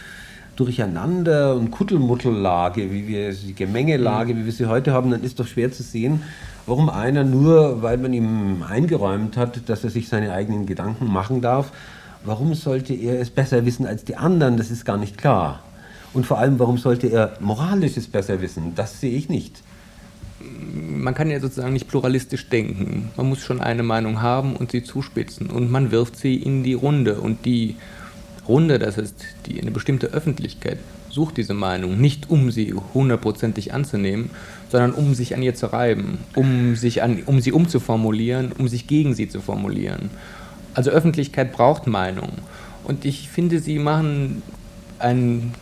Durcheinander- 0.56 1.54
und 1.54 1.70
Kuddelmuttellage, 1.70 2.90
wie 2.90 3.06
wir 3.06 3.32
die 3.32 3.54
Gemengelage, 3.54 4.36
wie 4.36 4.44
wir 4.44 4.52
sie 4.52 4.66
heute 4.66 4.92
haben, 4.92 5.10
dann 5.10 5.22
ist 5.22 5.38
doch 5.40 5.46
schwer 5.46 5.72
zu 5.72 5.82
sehen, 5.82 6.22
warum 6.66 6.90
einer 6.90 7.24
nur, 7.24 7.80
weil 7.80 7.96
man 7.96 8.12
ihm 8.12 8.62
eingeräumt 8.68 9.36
hat, 9.36 9.68
dass 9.68 9.84
er 9.84 9.90
sich 9.90 10.08
seine 10.08 10.32
eigenen 10.32 10.66
Gedanken 10.66 11.10
machen 11.10 11.40
darf, 11.40 11.72
warum 12.24 12.54
sollte 12.54 12.94
er 12.94 13.20
es 13.20 13.30
besser 13.30 13.64
wissen 13.64 13.86
als 13.86 14.04
die 14.04 14.16
anderen? 14.16 14.56
Das 14.56 14.70
ist 14.70 14.84
gar 14.84 14.96
nicht 14.96 15.18
klar. 15.18 15.62
Und 16.12 16.26
vor 16.26 16.38
allem, 16.38 16.58
warum 16.58 16.78
sollte 16.78 17.06
er 17.08 17.36
moralisches 17.40 18.08
besser 18.08 18.40
wissen? 18.40 18.74
Das 18.74 19.00
sehe 19.00 19.16
ich 19.16 19.28
nicht. 19.28 19.62
Man 20.40 21.14
kann 21.14 21.30
ja 21.30 21.38
sozusagen 21.38 21.72
nicht 21.72 21.88
pluralistisch 21.88 22.48
denken. 22.48 23.10
Man 23.16 23.28
muss 23.28 23.40
schon 23.40 23.60
eine 23.60 23.82
Meinung 23.82 24.22
haben 24.22 24.56
und 24.56 24.72
sie 24.72 24.82
zuspitzen. 24.82 25.48
Und 25.48 25.70
man 25.70 25.90
wirft 25.90 26.16
sie 26.16 26.36
in 26.36 26.64
die 26.64 26.74
Runde. 26.74 27.20
Und 27.20 27.44
die 27.44 27.76
Runde, 28.48 28.78
das 28.78 28.96
heißt 28.96 29.24
die, 29.46 29.60
eine 29.60 29.70
bestimmte 29.70 30.08
Öffentlichkeit, 30.08 30.78
sucht 31.10 31.36
diese 31.36 31.54
Meinung 31.54 32.00
nicht, 32.00 32.30
um 32.30 32.50
sie 32.50 32.74
hundertprozentig 32.94 33.74
anzunehmen, 33.74 34.30
sondern 34.70 34.92
um 34.92 35.14
sich 35.14 35.34
an 35.34 35.42
ihr 35.42 35.54
zu 35.54 35.72
reiben, 35.72 36.18
um, 36.34 36.76
sich 36.76 37.02
an, 37.02 37.22
um 37.26 37.40
sie 37.40 37.52
umzuformulieren, 37.52 38.52
um 38.52 38.68
sich 38.68 38.86
gegen 38.86 39.14
sie 39.14 39.28
zu 39.28 39.40
formulieren. 39.40 40.10
Also 40.80 40.92
Öffentlichkeit 40.92 41.52
braucht 41.52 41.86
Meinung. 41.86 42.30
Und 42.84 43.04
ich 43.04 43.28
finde, 43.28 43.58
sie 43.58 43.78
machen 43.78 44.42
einen 44.98 45.52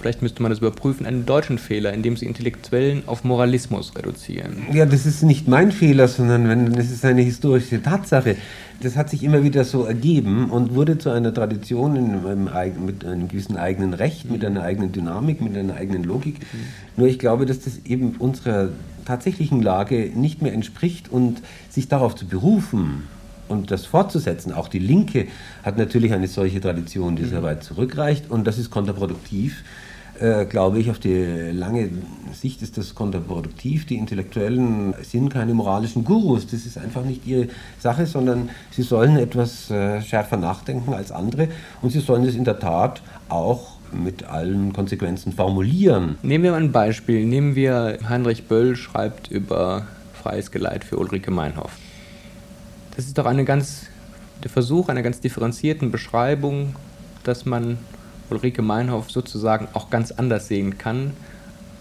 vielleicht 0.00 0.22
müsste 0.22 0.40
man 0.40 0.52
das 0.52 0.60
überprüfen, 0.60 1.04
einen 1.04 1.26
deutschen 1.26 1.58
Fehler, 1.58 1.92
indem 1.92 2.16
sie 2.16 2.26
Intellektuellen 2.26 3.02
auf 3.06 3.24
Moralismus 3.24 3.96
reduzieren. 3.96 4.66
Ja, 4.72 4.86
das 4.86 5.04
ist 5.04 5.24
nicht 5.24 5.48
mein 5.48 5.72
Fehler, 5.72 6.06
sondern 6.06 6.48
wenn, 6.48 6.72
das 6.74 6.92
ist 6.92 7.04
eine 7.04 7.22
historische 7.22 7.82
Tatsache. 7.82 8.36
Das 8.80 8.96
hat 8.96 9.10
sich 9.10 9.24
immer 9.24 9.42
wieder 9.42 9.64
so 9.64 9.82
ergeben 9.82 10.50
und 10.50 10.76
wurde 10.76 10.98
zu 10.98 11.10
einer 11.10 11.34
Tradition 11.34 11.96
in, 11.96 12.24
in, 12.24 12.86
mit 12.86 13.04
einem 13.04 13.26
gewissen 13.26 13.56
eigenen 13.56 13.92
Recht, 13.92 14.30
mit 14.30 14.44
einer 14.44 14.62
eigenen 14.62 14.92
Dynamik, 14.92 15.40
mit 15.40 15.56
einer 15.56 15.74
eigenen 15.74 16.04
Logik. 16.04 16.36
Nur 16.96 17.08
ich 17.08 17.18
glaube, 17.18 17.46
dass 17.46 17.58
das 17.58 17.80
eben 17.84 18.14
unserer 18.20 18.68
tatsächlichen 19.04 19.60
Lage 19.60 20.12
nicht 20.14 20.42
mehr 20.42 20.52
entspricht 20.52 21.10
und 21.10 21.42
sich 21.68 21.88
darauf 21.88 22.14
zu 22.14 22.28
berufen, 22.28 23.02
und 23.48 23.70
das 23.70 23.86
fortzusetzen. 23.86 24.52
Auch 24.52 24.68
die 24.68 24.78
Linke 24.78 25.26
hat 25.62 25.78
natürlich 25.78 26.12
eine 26.12 26.28
solche 26.28 26.60
Tradition, 26.60 27.16
die 27.16 27.24
sehr 27.24 27.40
mhm. 27.40 27.44
weit 27.44 27.64
zurückreicht 27.64 28.30
und 28.30 28.46
das 28.46 28.58
ist 28.58 28.70
kontraproduktiv 28.70 29.64
äh, 30.20 30.46
glaube 30.46 30.78
ich, 30.78 30.90
auf 30.90 30.98
die 30.98 31.50
lange 31.52 31.90
Sicht 32.32 32.62
ist 32.62 32.76
das 32.76 32.94
kontraproduktiv. 32.94 33.86
Die 33.86 33.96
Intellektuellen 33.96 34.94
sind 35.02 35.28
keine 35.28 35.54
moralischen 35.54 36.04
Gurus. 36.04 36.46
Das 36.46 36.66
ist 36.66 36.78
einfach 36.78 37.04
nicht 37.04 37.26
ihre 37.26 37.48
Sache, 37.78 38.06
sondern 38.06 38.50
sie 38.70 38.82
sollen 38.82 39.16
etwas 39.16 39.70
äh, 39.70 40.02
schärfer 40.02 40.36
nachdenken 40.36 40.92
als 40.92 41.12
andere 41.12 41.48
und 41.82 41.90
sie 41.90 42.00
sollen 42.00 42.24
es 42.24 42.34
in 42.34 42.44
der 42.44 42.58
Tat 42.58 43.02
auch 43.28 43.78
mit 43.92 44.24
allen 44.24 44.72
Konsequenzen 44.72 45.32
formulieren. 45.32 46.18
Nehmen 46.22 46.44
wir 46.44 46.50
mal 46.50 46.60
ein 46.60 46.72
Beispiel. 46.72 47.24
Nehmen 47.24 47.54
wir 47.54 47.98
Heinrich 48.08 48.44
Böll 48.44 48.76
schreibt 48.76 49.30
über 49.30 49.86
freies 50.20 50.50
Geleit 50.50 50.84
für 50.84 50.98
Ulrike 50.98 51.30
Meinhoff. 51.30 51.72
Das 52.98 53.06
ist 53.06 53.16
doch 53.16 53.26
eine 53.26 53.44
ganz, 53.44 53.86
der 54.42 54.50
Versuch 54.50 54.88
einer 54.88 55.02
ganz 55.02 55.20
differenzierten 55.20 55.92
Beschreibung, 55.92 56.74
dass 57.22 57.46
man 57.46 57.78
Ulrike 58.28 58.60
Meinhoff 58.60 59.08
sozusagen 59.08 59.68
auch 59.72 59.88
ganz 59.88 60.10
anders 60.10 60.48
sehen 60.48 60.78
kann, 60.78 61.12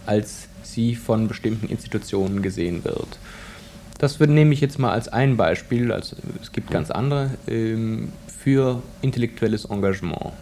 als 0.06 0.48
sie 0.62 0.94
von 0.94 1.28
bestimmten 1.28 1.70
Institutionen 1.70 2.44
gesehen 2.44 2.84
wird. 2.84 3.18
Das 3.98 4.20
nehme 4.20 4.54
ich 4.54 4.62
jetzt 4.62 4.78
mal 4.78 4.92
als 4.92 5.08
ein 5.08 5.38
Beispiel, 5.38 5.92
also 5.92 6.16
es 6.40 6.52
gibt 6.52 6.70
ganz 6.70 6.92
andere, 6.92 7.32
ähm, 7.48 8.10
für 8.28 8.84
intellektuelles 9.02 9.66
Engagement. 9.66 10.34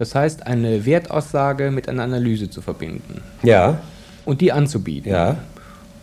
Das 0.00 0.16
heißt, 0.16 0.48
eine 0.48 0.84
Wertaussage 0.84 1.70
mit 1.70 1.88
einer 1.88 2.02
Analyse 2.02 2.50
zu 2.50 2.60
verbinden. 2.60 3.22
Ja. 3.44 3.78
Und 4.24 4.40
die 4.40 4.50
anzubieten. 4.50 5.12
Ja. 5.12 5.36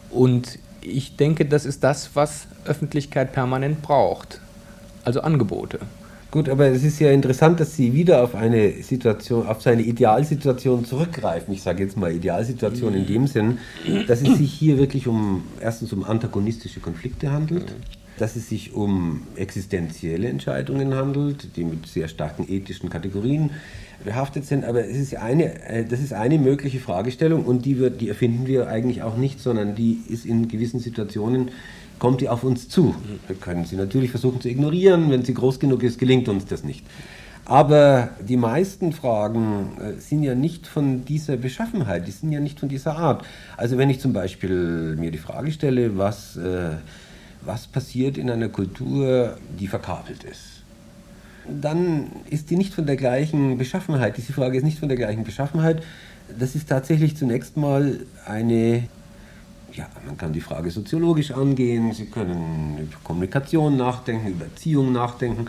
Und 0.10 0.58
ich 0.86 1.16
denke, 1.16 1.46
das 1.46 1.66
ist 1.66 1.84
das, 1.84 2.12
was 2.14 2.48
Öffentlichkeit 2.66 3.34
permanent 3.34 3.82
braucht. 3.82 4.40
Also 5.04 5.22
Angebote. 5.22 5.80
Gut, 6.32 6.50
aber 6.50 6.68
es 6.68 6.84
ist 6.84 7.00
ja 7.00 7.12
interessant, 7.12 7.62
dass 7.62 7.78
Sie 7.78 7.94
wieder 7.94 8.22
auf 8.22 8.36
eine 8.36 8.84
Situation, 8.84 9.48
auf 9.48 9.62
seine 9.62 9.84
Idealsituation 9.84 10.84
zurückgreifen. 10.84 11.54
Ich 11.54 11.62
sage 11.62 11.84
jetzt 11.84 11.96
mal 11.96 12.12
Idealsituation 12.12 12.94
in 12.94 13.08
dem 13.08 13.28
Sinn, 13.28 13.60
dass 14.08 14.22
es 14.22 14.38
sich 14.38 14.52
hier 14.52 14.78
wirklich 14.78 15.08
um 15.08 15.44
erstens 15.62 15.94
um 15.94 16.04
antagonistische 16.04 16.82
Konflikte 16.82 17.32
handelt, 17.32 17.74
dass 18.18 18.36
es 18.36 18.50
sich 18.50 18.74
um 18.74 19.24
existenzielle 19.36 20.30
Entscheidungen 20.30 20.94
handelt, 20.94 21.56
die 21.56 21.64
mit 21.64 21.88
sehr 21.88 22.08
starken 22.08 22.46
ethischen 22.50 22.90
Kategorien 22.90 23.52
behaftet 24.04 24.46
sind. 24.46 24.66
Aber 24.66 24.86
es 24.86 24.98
ist 24.98 25.16
eine, 25.16 25.62
äh, 25.68 25.86
das 25.86 26.00
ist 26.00 26.14
eine 26.14 26.38
mögliche 26.38 26.80
Fragestellung 26.80 27.46
und 27.46 27.66
die, 27.66 27.78
wird, 27.80 28.02
die 28.02 28.10
erfinden 28.10 28.48
wir 28.48 28.68
eigentlich 28.68 29.04
auch 29.04 29.18
nicht, 29.18 29.40
sondern 29.40 29.76
die 29.76 30.02
ist 30.08 30.26
in 30.26 30.48
gewissen 30.48 30.80
Situationen 30.80 31.52
kommt 31.98 32.22
die 32.22 32.30
auf 32.30 32.44
uns 32.44 32.68
zu. 32.68 32.94
Wir 33.28 33.38
können 33.38 33.66
sie 33.66 33.78
natürlich 33.78 34.12
versuchen 34.12 34.42
zu 34.42 34.50
ignorieren. 34.50 35.10
Wenn 35.12 35.24
sie 35.24 35.34
groß 35.34 35.60
genug 35.60 35.82
ist, 35.82 35.98
gelingt 35.98 36.28
uns 36.28 36.46
das 36.46 36.64
nicht. 36.64 36.86
Aber 37.46 38.10
die 38.28 38.38
meisten 38.38 38.92
Fragen 38.92 39.78
äh, 39.80 40.00
sind 40.00 40.24
ja 40.24 40.34
nicht 40.34 40.66
von 40.66 41.06
dieser 41.06 41.38
Beschaffenheit, 41.38 42.08
die 42.08 42.12
sind 42.12 42.32
ja 42.32 42.40
nicht 42.40 42.60
von 42.60 42.70
dieser 42.70 42.98
Art. 42.98 43.24
Also 43.56 43.78
wenn 43.78 43.90
ich 43.92 44.00
zum 44.00 44.14
Beispiel 44.14 44.96
mir 44.98 45.12
die 45.12 45.20
Frage 45.20 45.52
stelle, 45.52 45.96
was, 45.96 46.38
äh, 46.38 46.72
was 47.46 47.68
passiert 47.68 48.18
in 48.18 48.30
einer 48.30 48.50
Kultur, 48.50 49.38
die 49.60 49.68
verkabelt 49.68 50.24
ist, 50.24 50.64
dann 51.48 52.08
ist 52.30 52.50
die 52.50 52.58
nicht 52.58 52.74
von 52.74 52.86
der 52.86 52.96
gleichen 52.96 53.58
Beschaffenheit. 53.58 54.18
Diese 54.18 54.34
Frage 54.34 54.58
ist 54.58 54.64
nicht 54.64 54.80
von 54.80 54.90
der 54.90 54.98
gleichen 54.98 55.24
Beschaffenheit. 55.24 55.84
Das 56.40 56.56
ist 56.56 56.70
tatsächlich 56.70 57.16
zunächst 57.18 57.56
mal 57.56 58.00
eine 58.26 58.88
ja, 59.76 59.88
man 60.06 60.18
kann 60.18 60.32
die 60.34 60.42
Frage 60.42 60.72
soziologisch 60.72 61.32
angehen, 61.32 61.92
Sie 61.92 62.06
können 62.06 62.78
über 62.78 62.98
Kommunikation 63.04 63.76
nachdenken, 63.76 64.30
über 64.30 64.46
Erziehung 64.46 64.94
nachdenken. 64.94 65.48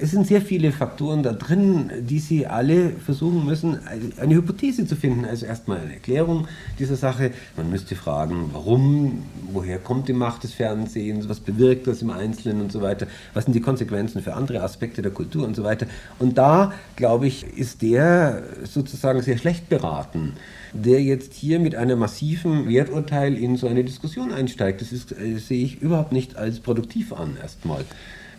Es 0.00 0.10
sind 0.10 0.26
sehr 0.26 0.42
viele 0.42 0.72
Faktoren 0.72 1.22
da 1.22 1.32
drin, 1.32 1.90
die 2.00 2.18
Sie 2.18 2.46
alle 2.46 2.90
versuchen 2.90 3.44
müssen, 3.44 3.78
eine 4.18 4.34
Hypothese 4.34 4.86
zu 4.86 4.96
finden. 4.96 5.24
Also 5.24 5.46
erstmal 5.46 5.78
eine 5.78 5.94
Erklärung 5.94 6.46
dieser 6.78 6.96
Sache. 6.96 7.30
Man 7.56 7.70
müsste 7.70 7.94
fragen, 7.94 8.50
warum, 8.52 9.22
woher 9.52 9.78
kommt 9.78 10.08
die 10.08 10.12
Macht 10.12 10.44
des 10.44 10.52
Fernsehens, 10.52 11.28
was 11.28 11.40
bewirkt 11.40 11.86
das 11.86 12.02
im 12.02 12.10
Einzelnen 12.10 12.60
und 12.60 12.72
so 12.72 12.82
weiter, 12.82 13.06
was 13.34 13.44
sind 13.44 13.54
die 13.54 13.60
Konsequenzen 13.60 14.22
für 14.22 14.34
andere 14.34 14.62
Aspekte 14.62 15.02
der 15.02 15.12
Kultur 15.12 15.46
und 15.46 15.56
so 15.56 15.64
weiter. 15.64 15.86
Und 16.18 16.38
da, 16.38 16.72
glaube 16.96 17.26
ich, 17.26 17.46
ist 17.56 17.82
der 17.82 18.42
sozusagen 18.64 19.22
sehr 19.22 19.38
schlecht 19.38 19.68
beraten 19.68 20.34
der 20.72 21.02
jetzt 21.02 21.34
hier 21.34 21.58
mit 21.58 21.74
einem 21.74 21.98
massiven 21.98 22.68
Werturteil 22.68 23.36
in 23.36 23.56
so 23.56 23.66
eine 23.66 23.84
Diskussion 23.84 24.32
einsteigt. 24.32 24.80
Das 24.80 24.92
ist, 24.92 25.12
äh, 25.12 25.38
sehe 25.38 25.64
ich 25.64 25.80
überhaupt 25.80 26.12
nicht 26.12 26.36
als 26.36 26.60
produktiv 26.60 27.12
an, 27.12 27.36
erstmal. 27.40 27.84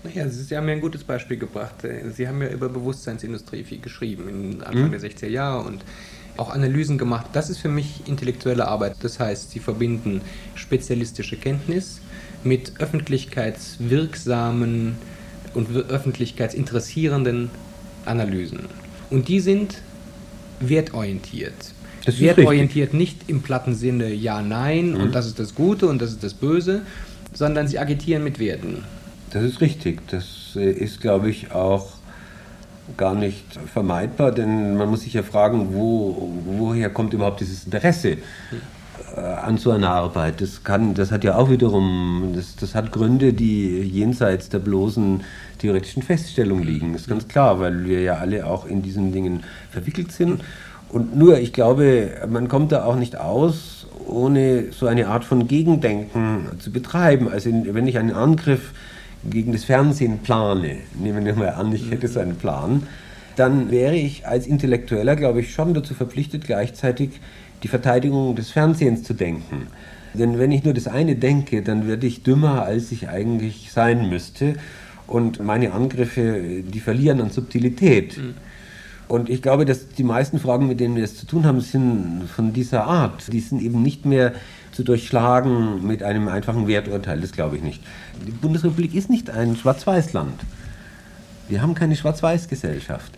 Naja, 0.03 0.29
Sie 0.29 0.56
haben 0.56 0.68
ja 0.68 0.74
ein 0.74 0.82
gutes 0.82 1.03
Beispiel 1.03 1.38
gebracht. 1.38 1.84
Äh, 1.84 2.12
Sie 2.12 2.27
haben 2.27 2.41
ja 2.41 2.50
über 2.50 2.70
Bewusstseinsindustrie 2.70 3.63
viel 3.63 3.79
geschrieben, 3.79 4.62
Anfang 4.63 4.88
mhm. 4.88 4.91
der 4.91 5.01
60er 5.01 5.27
Jahre 5.27 5.68
und 5.68 5.84
auch 6.38 6.51
Analysen 6.51 6.98
gemacht. 6.98 7.27
Das 7.34 7.50
ist 7.50 7.60
für 7.60 7.70
mich 7.70 8.08
intellektuelle 8.08 8.68
Arbeit. 8.68 8.96
Das 9.01 9.20
heißt, 9.20 9.51
Sie 9.51 9.60
verbinden 9.60 10.22
spezialistische 10.56 11.36
Kenntnis 11.36 12.00
mit 12.44 12.79
öffentlichkeitswirksamen 12.79 14.96
und 15.53 15.75
öffentlichkeitsinteressierenden 15.75 17.50
Analysen. 18.06 18.62
Und 19.10 19.27
die 19.27 19.41
sind 19.41 19.82
wertorientiert. 20.62 21.74
Das 22.06 22.18
wertorientiert 22.20 22.94
nicht 22.94 23.27
im 23.27 23.41
platten 23.41 23.75
Sinne 23.75 24.13
Ja, 24.13 24.41
Nein 24.41 24.91
mhm. 24.91 25.01
und 25.01 25.15
das 25.15 25.27
ist 25.27 25.39
das 25.39 25.56
Gute 25.56 25.88
und 25.88 26.01
das 26.01 26.12
ist 26.12 26.24
das 26.24 26.34
Böse, 26.34 26.84
sondern 27.34 27.68
sie 27.68 27.77
agitieren 27.77 28.24
mit 28.24 28.39
Werten. 28.39 28.86
Das 29.31 29.43
ist 29.43 29.62
richtig. 29.62 30.07
Das 30.09 30.55
äh, 30.55 30.71
ist, 30.71 31.01
glaube 31.01 31.29
ich, 31.29 31.51
auch 31.51 31.88
gar 32.98 33.13
nicht 33.13 33.45
vermeidbar, 33.71 34.31
denn 34.31 34.75
man 34.75 34.89
muss 34.89 35.01
sich 35.01 35.13
ja 35.13 35.24
fragen, 35.24 35.74
wo, 35.74 36.31
woher 36.45 36.89
kommt 36.89 37.13
überhaupt 37.13 37.39
dieses 37.39 37.65
Interesse 37.65 38.17
äh, 39.15 39.19
an 39.19 39.57
so 39.57 39.71
einer 39.71 39.91
Arbeit. 39.91 40.41
Das, 40.41 40.63
kann, 40.63 40.95
das 40.95 41.12
hat 41.12 41.24
ja 41.24 41.36
auch 41.36 41.51
wiederum, 41.51 42.33
das, 42.36 42.55
das 42.55 42.74
hat 42.74 42.91
Gründe, 42.91 43.33
die 43.33 43.81
jenseits 43.81 44.50
der 44.50 44.59
bloßen 44.59 45.24
theoretischen 45.59 46.01
Feststellung 46.01 46.63
liegen. 46.63 46.93
Das 46.93 47.03
ist 47.03 47.09
ganz 47.09 47.27
klar, 47.27 47.59
weil 47.59 47.86
wir 47.86 48.01
ja 48.01 48.15
alle 48.15 48.48
auch 48.48 48.65
in 48.65 48.81
diesen 48.81 49.12
Dingen 49.12 49.43
verwickelt 49.69 50.12
sind. 50.12 50.43
Und 50.89 51.15
nur, 51.15 51.38
ich 51.38 51.53
glaube, 51.53 52.09
man 52.27 52.48
kommt 52.48 52.71
da 52.71 52.83
auch 52.83 52.95
nicht 52.95 53.15
aus, 53.17 53.86
ohne 54.07 54.71
so 54.71 54.88
eine 54.88 55.07
Art 55.07 55.24
von 55.24 55.48
Gegendenken 55.48 56.48
zu 56.59 56.71
betreiben. 56.71 57.29
Also 57.29 57.51
wenn 57.51 57.86
ich 57.86 58.00
einen 58.00 58.13
Angriff 58.13 58.71
gegen 59.24 59.52
das 59.52 59.66
Fernsehen 59.66 60.20
plane, 60.20 60.78
nehmen 61.00 61.26
wir 61.26 61.36
mal 61.36 61.50
an, 61.50 61.74
ich 61.74 61.92
hätte 61.92 62.08
so 62.08 62.20
einen 62.20 62.36
Plan, 62.36 62.84
dann 63.36 63.72
wäre 63.72 63.96
ich 63.96 64.28
als 64.28 64.48
Intellektueller, 64.48 65.16
glaube 65.16 65.42
ich, 65.42 65.54
schon 65.54 65.74
dazu 65.74 65.94
verpflichtet, 65.94 66.46
gleichzeitig 66.46 67.20
die 67.64 67.68
Verteidigung 67.68 68.36
des 68.36 68.52
Fernsehens 68.52 69.04
zu 69.04 69.14
denken. 69.14 69.68
Denn 70.14 70.40
wenn 70.40 70.52
ich 70.52 70.64
nur 70.64 70.74
das 70.74 70.88
eine 70.88 71.16
denke, 71.16 71.62
dann 71.62 71.88
werde 71.88 72.08
ich 72.08 72.24
dümmer, 72.24 72.64
als 72.64 72.92
ich 72.92 73.10
eigentlich 73.10 73.72
sein 73.72 74.10
müsste. 74.10 74.56
Und 75.08 75.44
meine 75.44 75.72
Angriffe, 75.72 76.64
die 76.64 76.80
verlieren 76.80 77.22
an 77.22 77.30
Subtilität. 77.30 78.18
Mhm. 78.18 78.34
Und 79.10 79.28
ich 79.28 79.42
glaube, 79.42 79.66
dass 79.66 79.89
die 79.89 80.04
meisten 80.04 80.38
Fragen, 80.38 80.68
mit 80.68 80.80
denen 80.80 80.96
wir 80.96 81.04
es 81.04 81.18
zu 81.18 81.25
tun 81.25 81.44
haben, 81.48 81.62
sind 81.62 82.30
von 82.34 82.54
dieser 82.54 82.84
Art. 82.84 83.34
Die 83.34 83.39
sind 83.39 83.60
eben 83.60 83.82
nicht 83.82 84.06
mehr 84.06 84.34
zu 84.72 84.84
durchschlagen 84.84 85.86
mit 85.86 86.04
einem 86.04 86.28
einfachen 86.28 86.68
Werturteil. 86.68 87.20
Das 87.20 87.32
glaube 87.32 87.58
ich 87.58 87.63
nicht. 87.63 87.82
Die 88.28 88.32
Bundesrepublik 88.32 88.94
ist 88.94 89.10
nicht 89.10 89.32
ein 89.32 89.56
Schwarz-Weiß-Land. 89.56 90.39
Wir 91.48 91.63
haben 91.63 91.74
keine 91.74 91.96
Schwarz-Weiß-Gesellschaft. 91.96 93.12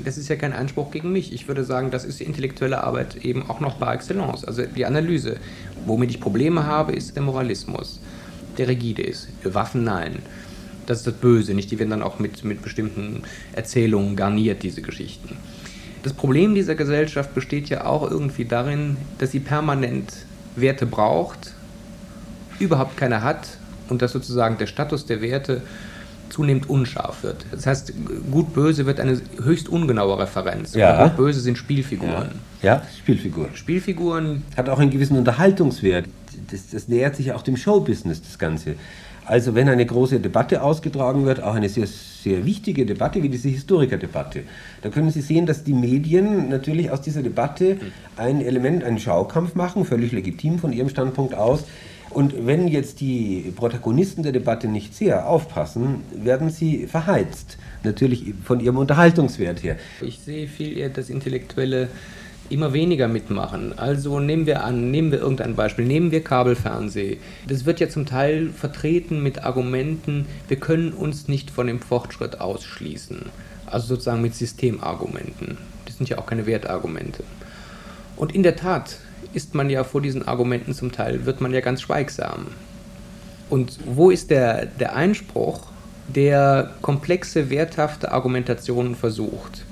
Das 0.00 0.18
ist 0.18 0.28
ja 0.28 0.34
kein 0.34 0.52
Anspruch 0.52 0.90
gegen 0.90 1.12
mich. 1.12 1.32
Ich 1.32 1.46
würde 1.46 1.62
sagen, 1.62 1.92
das 1.92 2.04
ist 2.04 2.20
intellektuelle 2.20 2.82
Arbeit 2.82 3.14
eben 3.24 3.48
auch 3.48 3.60
noch 3.60 3.78
par 3.78 3.94
excellence. 3.94 4.44
Also 4.44 4.64
die 4.64 4.84
Analyse. 4.84 5.36
Womit 5.86 6.10
ich 6.10 6.20
Probleme 6.20 6.66
habe, 6.66 6.92
ist 6.92 7.14
der 7.14 7.22
Moralismus, 7.22 8.00
der 8.58 8.66
rigide 8.66 9.02
ist. 9.02 9.28
Waffen 9.44 9.84
nein. 9.84 10.16
Das 10.86 10.98
ist 10.98 11.06
das 11.06 11.14
Böse, 11.14 11.54
nicht? 11.54 11.70
Die 11.70 11.78
werden 11.78 11.90
dann 11.90 12.02
auch 12.02 12.18
mit, 12.18 12.44
mit 12.44 12.62
bestimmten 12.62 13.22
Erzählungen 13.52 14.16
garniert, 14.16 14.62
diese 14.62 14.82
Geschichten. 14.82 15.36
Das 16.02 16.12
Problem 16.12 16.54
dieser 16.54 16.76
Gesellschaft 16.76 17.34
besteht 17.34 17.68
ja 17.68 17.84
auch 17.84 18.08
irgendwie 18.08 18.44
darin, 18.44 18.96
dass 19.18 19.32
sie 19.32 19.40
permanent 19.40 20.12
Werte 20.54 20.86
braucht, 20.86 21.52
überhaupt 22.60 22.96
keine 22.96 23.22
hat 23.22 23.48
und 23.88 24.02
dass 24.02 24.12
sozusagen 24.12 24.56
der 24.58 24.66
Status 24.66 25.06
der 25.06 25.20
Werte 25.20 25.62
zunehmend 26.28 26.68
unscharf 26.68 27.22
wird. 27.22 27.44
Das 27.50 27.66
heißt, 27.66 27.92
gut-böse 28.30 28.86
wird 28.86 29.00
eine 29.00 29.20
höchst 29.42 29.68
ungenaue 29.68 30.18
Referenz. 30.18 30.74
Ja. 30.74 31.08
Gut-böse 31.08 31.40
sind 31.40 31.58
Spielfiguren. 31.58 32.40
Ja. 32.62 32.76
ja, 32.76 32.82
Spielfiguren. 32.98 33.54
Spielfiguren. 33.54 34.42
Hat 34.56 34.68
auch 34.68 34.78
einen 34.78 34.90
gewissen 34.90 35.16
Unterhaltungswert. 35.16 36.06
Das, 36.50 36.70
das 36.70 36.88
nähert 36.88 37.16
sich 37.16 37.32
auch 37.32 37.42
dem 37.42 37.56
Showbusiness, 37.56 38.22
das 38.22 38.38
Ganze. 38.38 38.76
Also 39.26 39.56
wenn 39.56 39.68
eine 39.68 39.84
große 39.84 40.20
Debatte 40.20 40.62
ausgetragen 40.62 41.26
wird, 41.26 41.42
auch 41.42 41.54
eine 41.54 41.68
sehr, 41.68 41.88
sehr 41.88 42.46
wichtige 42.46 42.86
Debatte 42.86 43.22
wie 43.24 43.28
diese 43.28 43.48
Historikerdebatte, 43.48 44.44
da 44.82 44.88
können 44.88 45.10
Sie 45.10 45.20
sehen, 45.20 45.46
dass 45.46 45.64
die 45.64 45.74
Medien 45.74 46.48
natürlich 46.48 46.92
aus 46.92 47.00
dieser 47.00 47.22
Debatte 47.22 47.78
ein 48.16 48.40
Element, 48.40 48.84
einen 48.84 49.00
Schaukampf 49.00 49.56
machen, 49.56 49.84
völlig 49.84 50.12
legitim 50.12 50.60
von 50.60 50.72
ihrem 50.72 50.88
Standpunkt 50.88 51.34
aus. 51.34 51.64
Und 52.10 52.46
wenn 52.46 52.68
jetzt 52.68 53.00
die 53.00 53.52
Protagonisten 53.56 54.22
der 54.22 54.32
Debatte 54.32 54.68
nicht 54.68 54.94
sehr 54.94 55.28
aufpassen, 55.28 56.04
werden 56.14 56.50
sie 56.50 56.86
verheizt. 56.86 57.58
Natürlich 57.82 58.32
von 58.44 58.60
ihrem 58.60 58.78
Unterhaltungswert 58.78 59.62
her. 59.62 59.76
Ich 60.00 60.20
sehe 60.20 60.46
viel 60.46 60.78
eher 60.78 60.88
das 60.88 61.10
Intellektuelle 61.10 61.88
immer 62.50 62.72
weniger 62.72 63.08
mitmachen. 63.08 63.78
Also 63.78 64.20
nehmen 64.20 64.46
wir 64.46 64.64
an, 64.64 64.90
nehmen 64.90 65.12
wir 65.12 65.20
irgendein 65.20 65.54
Beispiel, 65.54 65.84
nehmen 65.84 66.10
wir 66.10 66.22
Kabelfernsehen. 66.22 67.18
Das 67.46 67.64
wird 67.64 67.80
ja 67.80 67.88
zum 67.88 68.06
Teil 68.06 68.50
vertreten 68.50 69.22
mit 69.22 69.44
Argumenten, 69.44 70.26
wir 70.48 70.58
können 70.58 70.92
uns 70.92 71.28
nicht 71.28 71.50
von 71.50 71.66
dem 71.66 71.80
Fortschritt 71.80 72.40
ausschließen. 72.40 73.26
Also 73.66 73.88
sozusagen 73.88 74.22
mit 74.22 74.34
Systemargumenten. 74.34 75.58
Das 75.84 75.96
sind 75.96 76.08
ja 76.08 76.18
auch 76.18 76.26
keine 76.26 76.46
Wertargumente. 76.46 77.24
Und 78.16 78.34
in 78.34 78.42
der 78.42 78.56
Tat 78.56 78.96
ist 79.34 79.54
man 79.54 79.68
ja 79.68 79.84
vor 79.84 80.00
diesen 80.00 80.26
Argumenten 80.26 80.72
zum 80.72 80.92
Teil, 80.92 81.26
wird 81.26 81.40
man 81.40 81.52
ja 81.52 81.60
ganz 81.60 81.82
schweigsam. 81.82 82.46
Und 83.50 83.78
wo 83.84 84.10
ist 84.10 84.30
der, 84.30 84.66
der 84.66 84.96
Einspruch, 84.96 85.60
der 86.08 86.72
komplexe, 86.80 87.50
werthafte 87.50 88.12
Argumentationen 88.12 88.94
versucht? 88.94 89.65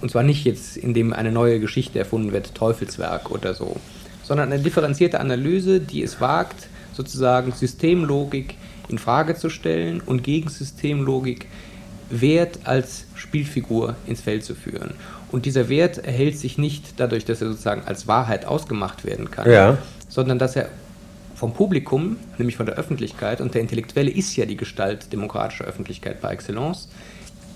Und 0.00 0.10
zwar 0.10 0.22
nicht 0.22 0.44
jetzt, 0.44 0.76
indem 0.76 1.12
eine 1.12 1.32
neue 1.32 1.60
Geschichte 1.60 1.98
erfunden 1.98 2.32
wird, 2.32 2.54
Teufelswerk 2.54 3.30
oder 3.30 3.54
so, 3.54 3.76
sondern 4.22 4.52
eine 4.52 4.62
differenzierte 4.62 5.20
Analyse, 5.20 5.80
die 5.80 6.02
es 6.02 6.20
wagt, 6.20 6.68
sozusagen 6.92 7.52
Systemlogik 7.52 8.54
in 8.88 8.98
Frage 8.98 9.34
zu 9.34 9.48
stellen 9.50 10.00
und 10.00 10.22
gegen 10.22 10.48
Systemlogik 10.48 11.46
Wert 12.10 12.60
als 12.64 13.04
Spielfigur 13.14 13.96
ins 14.06 14.20
Feld 14.20 14.44
zu 14.44 14.54
führen. 14.54 14.94
Und 15.32 15.46
dieser 15.46 15.68
Wert 15.68 15.98
erhält 15.98 16.38
sich 16.38 16.58
nicht 16.58 17.00
dadurch, 17.00 17.24
dass 17.24 17.40
er 17.40 17.48
sozusagen 17.48 17.82
als 17.86 18.06
Wahrheit 18.06 18.44
ausgemacht 18.44 19.04
werden 19.04 19.30
kann, 19.30 19.50
Ja. 19.50 19.78
sondern 20.08 20.38
dass 20.38 20.54
er 20.54 20.68
vom 21.34 21.52
Publikum, 21.52 22.16
nämlich 22.38 22.56
von 22.56 22.66
der 22.66 22.76
Öffentlichkeit, 22.76 23.40
und 23.40 23.54
der 23.54 23.60
Intellektuelle 23.60 24.10
ist 24.10 24.36
ja 24.36 24.46
die 24.46 24.56
Gestalt 24.56 25.12
demokratischer 25.12 25.64
Öffentlichkeit 25.64 26.20
par 26.20 26.30
excellence, 26.30 26.88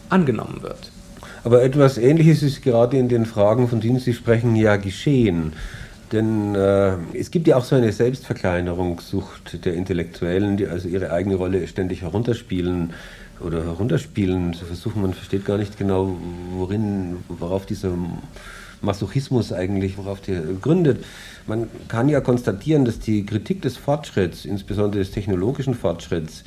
angenommen 0.08 0.62
wird. 0.62 0.90
Aber 1.44 1.62
etwas 1.62 1.98
Ähnliches 1.98 2.42
ist 2.42 2.62
gerade 2.62 2.96
in 2.96 3.08
den 3.08 3.26
Fragen, 3.26 3.68
von 3.68 3.80
denen 3.80 4.00
Sie 4.00 4.14
sprechen, 4.14 4.56
ja 4.56 4.76
geschehen. 4.76 5.52
Denn 6.12 6.54
äh, 6.54 6.94
es 7.14 7.30
gibt 7.30 7.46
ja 7.46 7.56
auch 7.56 7.64
so 7.64 7.76
eine 7.76 7.92
Selbstverkleinerungssucht 7.92 9.64
der 9.64 9.74
Intellektuellen, 9.74 10.56
die 10.56 10.66
also 10.66 10.88
ihre 10.88 11.12
eigene 11.12 11.34
Rolle 11.34 11.66
ständig 11.66 12.02
herunterspielen 12.02 12.94
oder 13.40 13.64
herunterspielen. 13.64 14.54
Sie 14.54 14.64
versuchen, 14.64 15.02
man 15.02 15.12
versteht 15.12 15.44
gar 15.44 15.58
nicht 15.58 15.78
genau, 15.78 16.16
worin, 16.56 17.18
worauf 17.28 17.66
dieser 17.66 17.92
Masochismus 18.80 19.52
eigentlich, 19.52 19.98
worauf 19.98 20.20
der 20.20 20.40
gründet. 20.60 21.04
Man 21.46 21.68
kann 21.88 22.08
ja 22.08 22.20
konstatieren, 22.20 22.84
dass 22.84 22.98
die 22.98 23.26
Kritik 23.26 23.62
des 23.62 23.76
Fortschritts, 23.76 24.44
insbesondere 24.44 25.02
des 25.02 25.10
technologischen 25.10 25.74
Fortschritts, 25.74 26.42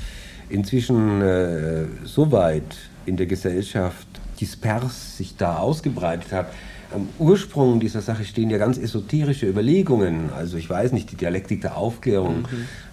inzwischen 0.49 1.21
äh, 1.21 1.85
so 2.03 2.31
weit 2.31 2.77
in 3.05 3.15
der 3.17 3.25
Gesellschaft 3.25 4.07
dispers 4.41 5.17
sich 5.17 5.37
da 5.37 5.57
ausgebreitet 5.57 6.31
hat. 6.31 6.47
Am 6.93 7.07
Ursprung 7.19 7.79
dieser 7.79 8.01
Sache 8.01 8.25
stehen 8.25 8.49
ja 8.49 8.57
ganz 8.57 8.77
esoterische 8.77 9.47
Überlegungen. 9.47 10.29
Also 10.35 10.57
ich 10.57 10.69
weiß 10.69 10.91
nicht, 10.91 11.11
die 11.11 11.15
Dialektik 11.15 11.61
der 11.61 11.77
Aufklärung, 11.77 12.47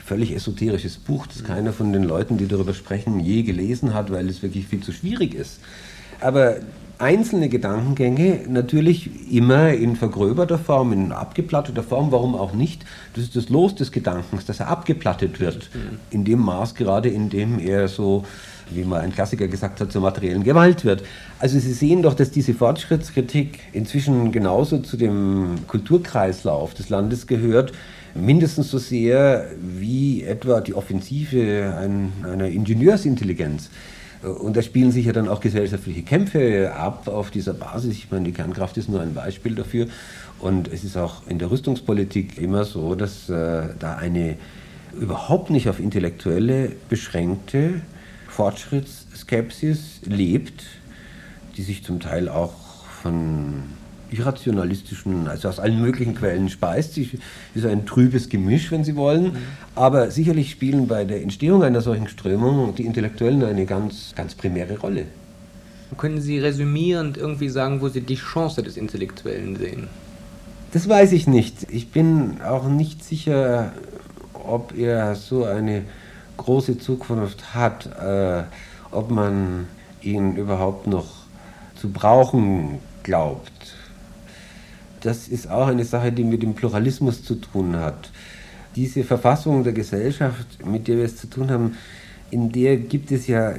völlig 0.05 0.33
esoterisches 0.35 0.99
Buch, 0.99 1.27
das 1.27 1.43
keiner 1.43 1.73
von 1.73 1.93
den 1.93 2.05
Leuten, 2.05 2.37
die 2.39 2.47
darüber 2.47 2.75
sprechen, 2.75 3.19
je 3.19 3.43
gelesen 3.43 3.95
hat, 3.95 4.13
weil 4.13 4.29
es 4.29 4.43
wirklich 4.43 4.69
viel 4.69 4.81
zu 4.81 4.93
schwierig 4.93 5.35
ist. 5.35 5.59
Aber 6.21 6.57
einzelne 6.99 7.49
Gedankengänge 7.49 8.41
natürlich 8.49 9.33
immer 9.33 9.73
in 9.73 9.97
vergröberter 9.97 10.59
Form, 10.59 10.93
in 10.93 11.13
abgeplatteter 11.13 11.83
Form, 11.83 12.13
warum 12.13 12.35
auch 12.35 12.53
nicht. 12.53 12.85
Das 13.15 13.25
ist 13.25 13.37
das 13.37 13.49
Los 13.49 13.75
des 13.75 13.93
Gedankens, 13.93 14.45
dass 14.47 14.61
er 14.61 14.69
abgeplattet 14.69 15.41
wird. 15.41 15.71
In 16.11 16.25
dem 16.25 16.41
Maß 16.41 16.75
gerade, 16.75 17.09
in 17.09 17.31
dem 17.31 17.59
er 17.59 17.89
so, 17.89 18.25
wie 18.75 18.85
mal 18.85 19.01
ein 19.01 19.13
Klassiker 19.13 19.49
gesagt 19.49 19.81
hat, 19.81 19.93
zur 19.93 20.03
materiellen 20.03 20.45
Gewalt 20.45 20.85
wird. 20.85 21.03
Also 21.39 21.59
Sie 21.59 21.73
sehen 21.73 22.03
doch, 22.03 22.15
dass 22.15 22.31
diese 22.31 22.55
Fortschrittskritik 22.55 23.61
inzwischen 23.73 24.33
genauso 24.33 24.79
zu 24.79 24.97
dem 24.97 25.67
Kulturkreislauf 25.67 26.75
des 26.75 26.89
Landes 26.89 27.27
gehört, 27.27 27.73
mindestens 28.15 28.71
so 28.71 28.79
sehr 28.79 29.47
wie 29.61 30.23
etwa 30.25 30.61
die 30.61 30.75
Offensive 30.75 31.75
ein, 31.79 32.13
einer 32.25 32.49
Ingenieursintelligenz. 32.49 33.71
Und 34.23 34.57
da 34.57 34.63
spielen 34.63 34.91
sich 34.91 35.07
ja 35.07 35.13
dann 35.13 35.29
auch 35.29 35.41
gesellschaftliche 35.41 36.03
Kämpfe 36.03 36.73
ab 36.75 37.07
auf 37.07 37.31
dieser 37.31 37.55
Basis. 37.55 37.93
Ich 37.93 38.11
meine, 38.11 38.25
die 38.25 38.33
Kernkraft 38.33 38.77
ist 38.77 38.89
nur 38.89 39.01
ein 39.01 39.15
Beispiel 39.15 39.55
dafür. 39.55 39.87
Und 40.41 40.69
es 40.69 40.83
ist 40.83 40.97
auch 40.97 41.23
in 41.29 41.39
der 41.39 41.51
Rüstungspolitik 41.51 42.39
immer 42.39 42.65
so, 42.65 42.95
dass 42.95 43.29
äh, 43.29 43.69
da 43.79 43.97
eine 43.97 44.37
überhaupt 44.99 45.51
nicht 45.51 45.69
auf 45.69 45.79
Intellektuelle 45.79 46.73
beschränkte 46.89 47.83
Fortschrittsskepsis 48.39 50.03
lebt, 50.05 50.63
die 51.57 51.63
sich 51.63 51.83
zum 51.83 51.99
Teil 51.99 52.29
auch 52.29 52.55
von 53.03 53.65
irrationalistischen, 54.13 55.27
also 55.27 55.49
aus 55.49 55.59
allen 55.59 55.83
möglichen 55.83 56.15
Quellen 56.15 56.49
speist. 56.49 56.95
Sie 56.95 57.11
ist 57.57 57.67
ein 57.67 57.85
trübes 57.85 58.29
Gemisch, 58.29 58.71
wenn 58.71 58.85
Sie 58.85 58.95
wollen. 58.95 59.39
Aber 59.75 60.13
sicherlich 60.13 60.53
spielen 60.53 60.87
bei 60.87 61.05
der 61.05 61.21
Entstehung 61.21 61.65
einer 61.65 61.81
solchen 61.81 62.07
Strömung 62.07 62.77
die 62.77 62.87
Intellektuellen 62.87 63.43
eine 63.43 63.67
ganz, 63.67 64.15
ganz 64.15 64.37
primäre 64.37 64.79
Rolle. 64.79 65.07
Können 65.97 66.21
Sie 66.21 66.39
resümierend 66.39 67.17
irgendwie 67.17 67.49
sagen, 67.49 67.81
wo 67.81 67.89
Sie 67.89 68.03
die 68.03 68.15
Chance 68.15 68.63
des 68.63 68.77
Intellektuellen 68.77 69.57
sehen? 69.57 69.89
Das 70.71 70.89
weiß 70.89 71.11
ich 71.11 71.27
nicht. 71.27 71.67
Ich 71.73 71.91
bin 71.91 72.41
auch 72.41 72.69
nicht 72.69 73.03
sicher, 73.03 73.73
ob 74.33 74.79
er 74.79 75.17
so 75.17 75.43
eine 75.43 75.83
große 76.39 76.79
Zukunft 76.79 77.55
hat, 77.55 77.87
äh, 78.01 78.45
ob 78.91 79.11
man 79.11 79.67
ihn 80.01 80.37
überhaupt 80.37 80.87
noch 80.87 81.07
zu 81.77 81.91
brauchen 81.91 82.79
glaubt. 83.03 83.75
Das 85.01 85.29
ist 85.29 85.51
auch 85.51 85.69
eine 85.69 85.85
Sache, 85.85 86.11
die 86.11 86.25
mit 86.25 86.43
dem 86.43 86.55
Pluralismus 86.55 87.23
zu 87.23 87.35
tun 87.35 87.77
hat. 87.77 88.11
Diese 88.75 89.05
Verfassung 89.05 89.65
der 89.65 89.73
Gesellschaft, 89.73 90.65
mit 90.65 90.89
der 90.89 90.97
wir 90.97 91.05
es 91.05 91.17
zu 91.17 91.29
tun 91.29 91.51
haben, 91.51 91.77
in 92.31 92.51
der 92.51 92.77
gibt 92.77 93.13
es 93.13 93.27
ja 93.27 93.55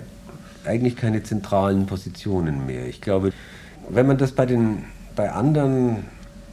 eigentlich 0.66 0.96
keine 0.96 1.24
zentralen 1.24 1.86
Positionen 1.86 2.66
mehr. 2.66 2.88
Ich 2.88 3.02
glaube, 3.02 3.32
wenn 3.90 4.08
man 4.08 4.18
das 4.18 4.34
bei, 4.34 4.46
den, 4.46 4.84
bei 5.16 5.32
anderen 5.32 6.04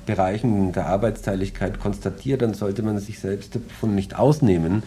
Bereichen 0.07 0.73
der 0.73 0.87
Arbeitsteiligkeit 0.87 1.81
konstatiert, 1.81 2.43
dann 2.43 2.55
sollte 2.55 2.83
man 2.83 2.99
sich 2.99 3.19
selbst 3.19 3.57
davon 3.57 3.95
nicht 3.95 4.17
ausnehmen. 4.17 4.85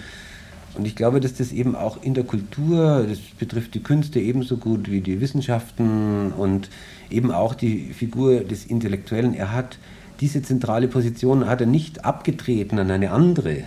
Und 0.79 0.85
ich 0.85 0.95
glaube, 0.95 1.19
dass 1.19 1.33
das 1.33 1.51
eben 1.51 1.75
auch 1.75 2.01
in 2.03 2.13
der 2.13 2.23
Kultur, 2.23 3.05
das 3.05 3.19
betrifft 3.37 3.73
die 3.73 3.83
Künste 3.83 4.21
ebenso 4.21 4.55
gut 4.55 4.89
wie 4.89 5.01
die 5.01 5.19
Wissenschaften 5.19 6.31
und 6.31 6.69
eben 7.09 7.33
auch 7.33 7.53
die 7.53 7.91
Figur 7.91 8.45
des 8.45 8.65
Intellektuellen, 8.65 9.33
er 9.33 9.51
hat 9.51 9.77
diese 10.21 10.41
zentrale 10.41 10.87
Position 10.87 11.47
hat 11.47 11.59
er 11.59 11.67
nicht 11.67 12.05
abgetreten 12.05 12.79
an 12.79 12.91
eine 12.91 13.11
andere, 13.11 13.65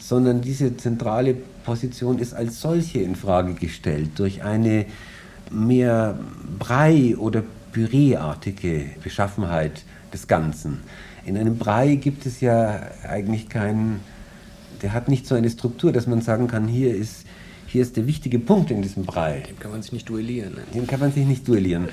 sondern 0.00 0.40
diese 0.40 0.76
zentrale 0.76 1.36
Position 1.64 2.18
ist 2.18 2.34
als 2.34 2.60
solche 2.60 3.02
in 3.02 3.14
Frage 3.14 3.54
gestellt 3.54 4.10
durch 4.16 4.42
eine 4.42 4.86
mehr 5.52 6.18
Brei- 6.58 7.16
oder 7.16 7.44
Püreeartige 7.70 8.86
Beschaffenheit 9.04 9.84
des 10.12 10.26
Ganzen. 10.26 10.80
In 11.24 11.38
einem 11.38 11.56
Brei 11.56 11.94
gibt 11.94 12.26
es 12.26 12.40
ja 12.40 12.80
eigentlich 13.08 13.48
keinen, 13.48 14.00
der 14.82 14.92
hat 14.92 15.08
nicht 15.08 15.26
so 15.26 15.34
eine 15.34 15.50
Struktur, 15.50 15.92
dass 15.92 16.06
man 16.06 16.20
sagen 16.20 16.48
kann, 16.48 16.68
hier 16.68 16.94
ist 16.94 17.24
hier 17.68 17.82
ist 17.82 17.96
der 17.96 18.06
wichtige 18.06 18.38
Punkt 18.38 18.70
in 18.70 18.80
diesem 18.80 19.04
Brei. 19.04 19.42
Dem 19.46 19.58
kann 19.58 19.70
man 19.70 19.82
sich 19.82 19.92
nicht 19.92 20.08
duellieren. 20.08 20.54
Ne? 20.54 20.62
Dem 20.74 20.86
kann 20.86 21.00
man 21.00 21.12
sich 21.12 21.26
nicht 21.26 21.46
duellieren. 21.46 21.88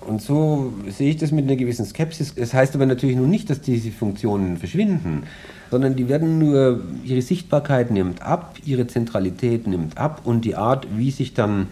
Und 0.00 0.22
so 0.22 0.72
sehe 0.88 1.10
ich 1.10 1.16
das 1.16 1.32
mit 1.32 1.44
einer 1.44 1.56
gewissen 1.56 1.84
Skepsis. 1.84 2.28
Es 2.30 2.34
das 2.36 2.54
heißt 2.54 2.74
aber 2.74 2.86
natürlich 2.86 3.16
nur 3.16 3.26
nicht, 3.26 3.50
dass 3.50 3.60
diese 3.60 3.90
Funktionen 3.90 4.56
verschwinden, 4.56 5.24
sondern 5.70 5.96
die 5.96 6.08
werden 6.08 6.38
nur, 6.38 6.82
ihre 7.04 7.22
Sichtbarkeit 7.22 7.90
nimmt 7.90 8.22
ab, 8.22 8.54
ihre 8.64 8.86
Zentralität 8.86 9.66
nimmt 9.66 9.98
ab 9.98 10.22
und 10.24 10.44
die 10.44 10.54
Art, 10.54 10.86
wie 10.96 11.10
sich 11.10 11.34
dann, 11.34 11.66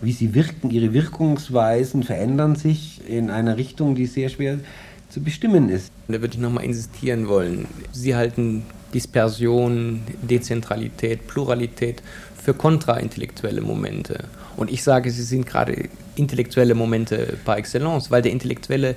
wie 0.00 0.12
sie 0.12 0.34
wirken, 0.34 0.70
ihre 0.70 0.94
Wirkungsweisen 0.94 2.02
verändern 2.02 2.54
sich 2.56 3.02
in 3.08 3.30
einer 3.30 3.56
Richtung, 3.56 3.94
die 3.94 4.06
sehr 4.06 4.30
schwer 4.30 4.58
zu 5.08 5.22
bestimmen 5.22 5.68
ist. 5.68 5.92
Da 6.08 6.20
würde 6.20 6.34
ich 6.34 6.40
nochmal 6.40 6.64
insistieren 6.64 7.28
wollen. 7.28 7.66
Sie 7.92 8.14
halten 8.14 8.64
Dispersion, 8.92 10.02
Dezentralität, 10.22 11.26
Pluralität 11.26 12.02
für 12.42 12.54
kontraintellektuelle 12.54 13.60
Momente. 13.60 14.24
Und 14.56 14.70
ich 14.70 14.82
sage, 14.82 15.10
sie 15.10 15.22
sind 15.22 15.46
gerade 15.46 15.88
intellektuelle 16.14 16.74
Momente 16.74 17.36
par 17.44 17.58
excellence, 17.58 18.10
weil 18.10 18.22
der 18.22 18.32
Intellektuelle, 18.32 18.94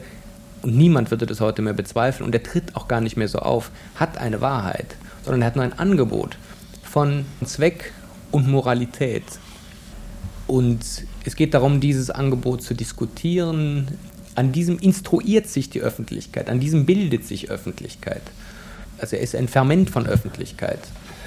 und 0.61 0.77
niemand 0.77 1.11
würde 1.11 1.25
das 1.25 1.41
heute 1.41 1.61
mehr 1.61 1.73
bezweifeln, 1.73 2.25
und 2.25 2.31
der 2.31 2.43
tritt 2.43 2.75
auch 2.75 2.87
gar 2.87 3.01
nicht 3.01 3.17
mehr 3.17 3.27
so 3.27 3.39
auf, 3.39 3.71
hat 3.95 4.17
eine 4.17 4.41
Wahrheit, 4.41 4.95
sondern 5.23 5.41
er 5.41 5.47
hat 5.47 5.55
nur 5.55 5.65
ein 5.65 5.77
Angebot 5.77 6.37
von 6.83 7.25
Zweck 7.43 7.91
und 8.31 8.47
Moralität. 8.47 9.23
Und 10.47 10.79
es 11.25 11.35
geht 11.35 11.53
darum, 11.53 11.79
dieses 11.79 12.09
Angebot 12.09 12.63
zu 12.63 12.73
diskutieren. 12.73 13.87
An 14.35 14.51
diesem 14.51 14.79
instruiert 14.79 15.47
sich 15.47 15.69
die 15.69 15.81
Öffentlichkeit, 15.81 16.49
an 16.49 16.59
diesem 16.59 16.85
bildet 16.85 17.25
sich 17.25 17.49
Öffentlichkeit. 17.49 18.21
Also 18.99 19.15
er 19.15 19.21
ist 19.21 19.35
ein 19.35 19.47
Ferment 19.47 19.89
von 19.89 20.05
Öffentlichkeit 20.05 20.79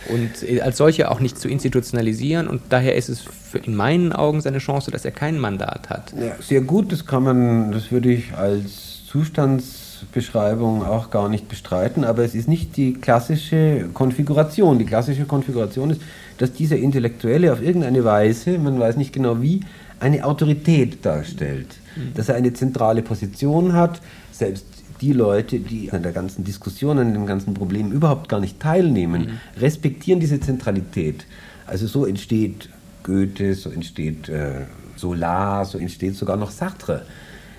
und 0.09 0.63
als 0.63 0.77
solche 0.77 1.11
auch 1.11 1.21
nicht 1.21 1.39
zu 1.39 1.49
institutionalisieren. 1.49 2.49
Und 2.49 2.63
daher 2.71 2.97
ist 2.97 3.09
es 3.09 3.25
in 3.65 3.75
meinen 3.75 4.13
Augen 4.13 4.41
seine 4.41 4.59
Chance, 4.59 4.91
dass 4.91 5.05
er 5.05 5.11
kein 5.11 5.39
Mandat 5.39 5.91
hat. 5.91 6.13
Ja, 6.19 6.37
sehr 6.41 6.61
gut, 6.63 6.93
das 6.93 7.07
kann 7.07 7.23
man, 7.23 7.73
das 7.73 7.93
würde 7.93 8.13
ich 8.13 8.33
als 8.35 9.07
Zustandsbeschreibung 9.07 10.85
auch 10.85 11.11
gar 11.11 11.29
nicht 11.29 11.49
bestreiten, 11.49 12.05
aber 12.05 12.25
es 12.25 12.35
ist 12.35 12.49
nicht 12.49 12.77
die 12.77 12.95
klassische 12.95 13.89
Konfiguration. 13.93 14.79
Die 14.79 14.87
klassische 14.87 15.25
Konfiguration 15.25 15.91
ist, 15.91 16.01
dass 16.39 16.53
dieser 16.53 16.77
Intellektuelle 16.77 17.53
auf 17.53 17.63
irgendeine 17.63 18.05
Weise, 18.05 18.59
man 18.59 18.81
weiß 18.81 18.97
nicht 18.97 19.13
genau 19.13 19.43
wie, 19.43 19.61
eine 20.01 20.25
Autorität 20.25 21.05
darstellt, 21.05 21.69
mhm. 21.97 22.15
dass 22.15 22.29
er 22.29 22.37
eine 22.37 22.53
zentrale 22.53 23.03
Position 23.03 23.73
hat, 23.73 24.01
selbst 24.31 24.67
die 25.01 25.13
Leute, 25.13 25.59
die 25.59 25.91
an 25.93 26.03
der 26.03 26.13
ganzen 26.13 26.45
Diskussion, 26.45 26.99
an 26.99 27.13
dem 27.13 27.27
ganzen 27.27 27.55
Problem 27.55 27.91
überhaupt 27.91 28.29
gar 28.29 28.41
nicht 28.41 28.61
teilnehmen, 28.61 29.23
mhm. 29.23 29.61
respektieren 29.61 30.21
diese 30.21 30.41
Zentralität. 30.41 31.27
Also 31.67 31.87
so 31.87 32.07
entsteht 32.07 32.69
Goethe, 33.03 33.55
so 33.55 33.71
entsteht 33.71 34.29
äh, 34.29 34.67
Solar, 34.97 35.65
so 35.65 35.79
entsteht 35.79 36.15
sogar 36.15 36.37
noch 36.37 36.51
Sartre. 36.51 37.05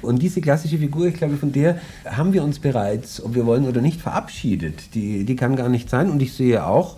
Und 0.02 0.22
diese 0.22 0.42
klassische 0.42 0.78
Figur, 0.78 1.08
ich 1.08 1.16
glaube, 1.16 1.38
von 1.38 1.52
der 1.52 1.80
haben 2.06 2.34
wir 2.34 2.44
uns 2.44 2.60
bereits, 2.60 3.24
ob 3.24 3.36
wir 3.36 3.46
wollen 3.46 3.66
oder 3.66 3.82
nicht, 3.82 4.02
verabschiedet. 4.02 4.96
Die, 4.96 5.24
die 5.24 5.36
kann 5.36 5.56
gar 5.56 5.70
nicht 5.70 5.90
sein. 5.90 6.10
Und 6.10 6.22
ich 6.22 6.34
sehe 6.34 6.66
auch 6.66 6.98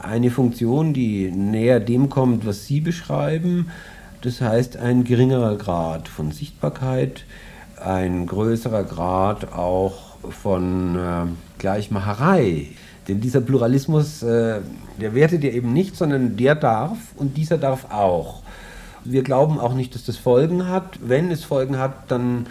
eine 0.00 0.30
Funktion, 0.30 0.92
die 0.92 1.30
näher 1.30 1.80
dem 1.80 2.08
kommt, 2.08 2.46
was 2.46 2.66
Sie 2.66 2.80
beschreiben. 2.80 3.68
Das 4.22 4.40
heißt, 4.40 4.76
ein 4.76 5.04
geringerer 5.04 5.56
Grad 5.56 6.08
von 6.08 6.32
Sichtbarkeit, 6.32 7.24
ein 7.76 8.26
größerer 8.26 8.84
Grad 8.84 9.52
auch 9.52 10.16
von 10.30 10.96
äh, 10.96 11.26
Gleichmacherei. 11.58 12.68
Denn 13.08 13.20
dieser 13.20 13.40
Pluralismus, 13.40 14.22
äh, 14.22 14.60
der 15.00 15.14
wertet 15.14 15.44
ja 15.44 15.50
eben 15.50 15.72
nicht, 15.72 15.96
sondern 15.96 16.36
der 16.36 16.54
darf 16.54 16.98
und 17.16 17.36
dieser 17.36 17.58
darf 17.58 17.92
auch. 17.92 18.42
Wir 19.04 19.22
glauben 19.22 19.60
auch 19.60 19.74
nicht, 19.74 19.94
dass 19.94 20.04
das 20.04 20.16
Folgen 20.16 20.68
hat. 20.68 20.98
Wenn 21.00 21.30
es 21.30 21.44
Folgen 21.44 21.78
hat, 21.78 22.10
dann 22.10 22.46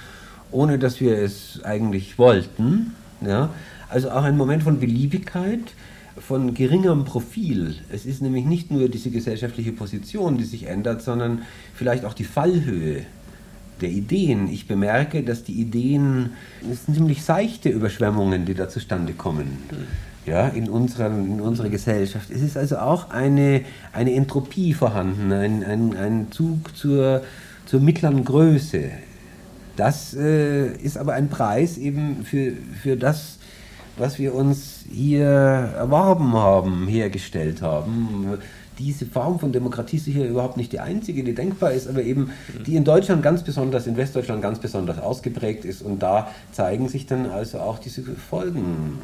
ohne 0.52 0.80
dass 0.80 1.02
wir 1.02 1.18
es 1.18 1.62
eigentlich 1.64 2.18
wollten. 2.18 2.96
Ja? 3.22 3.50
Also 3.90 4.12
auch 4.12 4.24
ein 4.24 4.38
Moment 4.38 4.64
von 4.64 4.80
Beliebigkeit, 4.80 5.74
von 6.18 6.54
geringerem 6.54 7.06
Profil. 7.06 7.76
Es 7.92 8.06
ist 8.06 8.22
nämlich 8.22 8.46
nicht 8.46 8.72
nur 8.72 8.90
diese 8.90 9.10
gesellschaftliche 9.10 9.72
Position, 9.72 10.38
die 10.38 10.46
sich 10.46 10.68
ändert, 10.68 11.02
sondern 11.02 11.44
vielleicht 11.74 12.06
auch 12.06 12.14
die 12.14 12.24
Fallhöhe 12.24 13.06
der 13.82 13.90
Ideen. 13.90 14.48
Ich 14.48 14.68
bemerke, 14.68 15.24
dass 15.24 15.44
die 15.44 15.54
Ideen, 15.54 16.32
es 16.72 16.86
sind 16.86 16.96
ziemlich 16.96 17.24
seichte 17.24 17.70
Überschwemmungen, 17.70 18.46
die 18.46 18.54
da 18.54 18.70
zustande 18.70 19.14
kommen. 19.14 19.58
Ja, 20.26 20.48
in, 20.48 20.70
unserer, 20.70 21.08
in 21.08 21.40
unserer 21.40 21.70
Gesellschaft. 21.70 22.32
Es 22.32 22.42
ist 22.42 22.58
also 22.58 22.78
auch 22.78 23.12
eine, 23.12 23.62
eine 23.94 24.14
Entropie 24.14 24.74
vorhanden, 24.74 25.32
ein, 25.32 25.64
ein, 25.64 25.96
ein 25.96 26.32
Zug 26.32 26.76
zur, 26.76 27.22
zur 27.68 27.80
mittleren 27.80 28.26
Größe. 28.26 28.90
Das 29.76 30.16
äh, 30.16 30.72
ist 30.78 30.98
aber 30.98 31.14
ein 31.14 31.30
Preis 31.30 31.78
eben 31.78 32.24
für, 32.24 32.54
für 32.82 32.96
das, 32.96 33.38
was 33.98 34.20
wir 34.20 34.34
uns 34.34 34.86
hier 34.92 35.26
erworben 35.26 36.34
haben, 36.34 36.88
hergestellt 36.88 37.62
haben 37.62 38.38
diese 38.78 39.06
Form 39.06 39.40
von 39.40 39.52
Demokratie 39.52 39.98
sicher 39.98 40.26
überhaupt 40.26 40.58
nicht 40.58 40.72
die 40.72 40.80
einzige, 40.80 41.24
die 41.24 41.34
denkbar 41.34 41.72
ist, 41.72 41.88
aber 41.88 42.04
eben 42.04 42.32
die 42.66 42.76
in 42.76 42.84
Deutschland 42.84 43.24
ganz 43.24 43.44
besonders, 43.44 43.88
in 43.88 43.98
Westdeutschland 43.98 44.42
ganz 44.42 44.60
besonders 44.60 45.00
ausgeprägt 45.00 45.66
ist. 45.66 45.82
Und 45.82 46.00
da 46.00 46.30
zeigen 46.52 46.90
sich 46.90 47.06
dann 47.06 47.28
also 47.28 47.60
auch 47.60 47.80
diese 47.80 48.04
Folgen. 48.04 49.00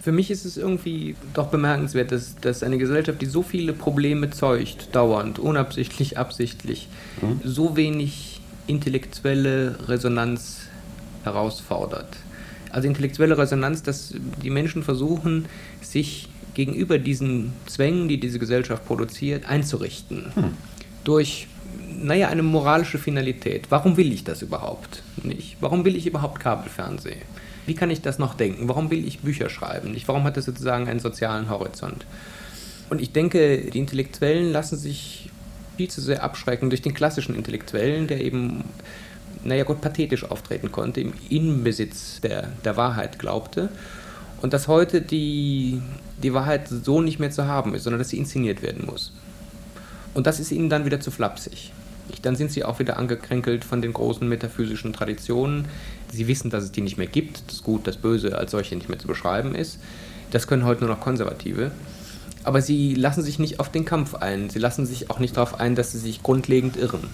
Für 0.00 0.12
mich 0.12 0.30
ist 0.30 0.44
es 0.44 0.56
irgendwie 0.56 1.16
doch 1.34 1.48
bemerkenswert, 1.48 2.12
dass, 2.12 2.36
dass 2.36 2.62
eine 2.62 2.78
Gesellschaft, 2.78 3.20
die 3.20 3.26
so 3.26 3.42
viele 3.42 3.72
Probleme 3.72 4.30
zeugt, 4.30 4.94
dauernd, 4.94 5.38
unabsichtlich, 5.38 6.18
absichtlich, 6.18 6.88
mhm. 7.20 7.40
so 7.44 7.76
wenig 7.76 8.40
intellektuelle 8.66 9.76
Resonanz 9.88 10.60
herausfordert. 11.24 12.16
Also 12.70 12.88
intellektuelle 12.88 13.38
Resonanz, 13.38 13.82
dass 13.82 14.14
die 14.42 14.50
Menschen 14.50 14.82
versuchen, 14.82 15.46
sich 15.80 16.28
gegenüber 16.54 16.98
diesen 16.98 17.52
Zwängen, 17.66 18.08
die 18.08 18.18
diese 18.18 18.38
Gesellschaft 18.38 18.84
produziert, 18.84 19.48
einzurichten. 19.48 20.32
Hm. 20.34 20.54
Durch, 21.04 21.46
naja, 22.02 22.28
eine 22.28 22.42
moralische 22.42 22.98
Finalität. 22.98 23.66
Warum 23.70 23.96
will 23.96 24.12
ich 24.12 24.24
das 24.24 24.42
überhaupt 24.42 25.02
nicht? 25.22 25.56
Warum 25.60 25.84
will 25.84 25.96
ich 25.96 26.06
überhaupt 26.06 26.40
Kabelfernsehen? 26.40 27.22
Wie 27.66 27.74
kann 27.74 27.90
ich 27.90 28.00
das 28.00 28.18
noch 28.18 28.34
denken? 28.34 28.68
Warum 28.68 28.90
will 28.90 29.06
ich 29.06 29.20
Bücher 29.20 29.50
schreiben? 29.50 29.92
Nicht? 29.92 30.08
Warum 30.08 30.24
hat 30.24 30.36
das 30.36 30.46
sozusagen 30.46 30.88
einen 30.88 31.00
sozialen 31.00 31.50
Horizont? 31.50 32.06
Und 32.90 33.00
ich 33.00 33.12
denke, 33.12 33.70
die 33.70 33.78
Intellektuellen 33.78 34.50
lassen 34.50 34.76
sich 34.76 35.30
viel 35.76 35.88
zu 35.88 36.00
sehr 36.00 36.24
abschrecken 36.24 36.70
durch 36.70 36.82
den 36.82 36.94
klassischen 36.94 37.34
Intellektuellen, 37.34 38.08
der 38.08 38.20
eben, 38.20 38.64
naja 39.44 39.64
Gott, 39.64 39.80
pathetisch 39.80 40.24
auftreten 40.24 40.72
konnte, 40.72 41.00
im 41.00 41.12
Innenbesitz 41.28 42.20
der, 42.20 42.48
der 42.64 42.76
Wahrheit 42.76 43.18
glaubte 43.18 43.68
und 44.40 44.52
dass 44.52 44.68
heute 44.68 45.02
die, 45.02 45.80
die 46.22 46.34
Wahrheit 46.34 46.68
so 46.68 47.00
nicht 47.00 47.18
mehr 47.18 47.30
zu 47.30 47.46
haben 47.46 47.74
ist, 47.74 47.84
sondern 47.84 47.98
dass 47.98 48.10
sie 48.10 48.18
inszeniert 48.18 48.62
werden 48.62 48.86
muss. 48.86 49.12
Und 50.14 50.26
das 50.26 50.40
ist 50.40 50.50
ihnen 50.50 50.68
dann 50.68 50.84
wieder 50.84 51.00
zu 51.00 51.10
flapsig. 51.10 51.72
Dann 52.22 52.36
sind 52.36 52.50
sie 52.50 52.64
auch 52.64 52.78
wieder 52.78 52.96
angekränkelt 52.96 53.64
von 53.64 53.82
den 53.82 53.92
großen 53.92 54.26
metaphysischen 54.26 54.92
Traditionen. 54.92 55.66
Sie 56.10 56.26
wissen, 56.26 56.50
dass 56.50 56.64
es 56.64 56.72
die 56.72 56.80
nicht 56.80 56.96
mehr 56.96 57.06
gibt, 57.06 57.42
das 57.48 57.62
Gut, 57.62 57.86
das 57.86 57.96
Böse 57.96 58.36
als 58.36 58.50
solche 58.50 58.74
nicht 58.74 58.88
mehr 58.88 58.98
zu 58.98 59.06
beschreiben 59.06 59.54
ist. 59.54 59.78
Das 60.30 60.46
können 60.46 60.64
heute 60.64 60.84
nur 60.84 60.94
noch 60.94 61.00
Konservative. 61.00 61.70
Aber 62.44 62.62
sie 62.62 62.94
lassen 62.94 63.22
sich 63.22 63.38
nicht 63.38 63.60
auf 63.60 63.70
den 63.70 63.84
Kampf 63.84 64.14
ein. 64.14 64.48
Sie 64.48 64.58
lassen 64.58 64.86
sich 64.86 65.10
auch 65.10 65.18
nicht 65.18 65.36
darauf 65.36 65.60
ein, 65.60 65.74
dass 65.74 65.92
sie 65.92 65.98
sich 65.98 66.22
grundlegend 66.22 66.76
irren. 66.76 67.08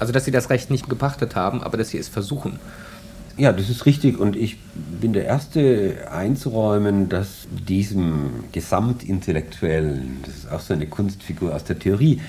Also, 0.00 0.12
dass 0.12 0.24
sie 0.24 0.30
das 0.30 0.50
Recht 0.50 0.70
nicht 0.70 0.88
gepachtet 0.88 1.36
haben, 1.36 1.62
aber 1.62 1.76
dass 1.76 1.90
sie 1.90 1.98
es 1.98 2.08
versuchen. 2.08 2.58
Ja, 3.36 3.52
das 3.52 3.70
ist 3.70 3.86
richtig 3.86 4.18
und 4.18 4.36
ich 4.36 4.58
bin 5.00 5.12
der 5.12 5.24
Erste 5.24 6.08
einzuräumen, 6.10 7.08
dass 7.08 7.46
diesem 7.50 8.44
Gesamtintellektuellen, 8.52 10.18
das 10.26 10.34
ist 10.36 10.52
auch 10.52 10.60
so 10.60 10.74
eine 10.74 10.86
Kunstfigur 10.86 11.54
aus 11.54 11.64
der 11.64 11.78
Theorie, 11.78 12.20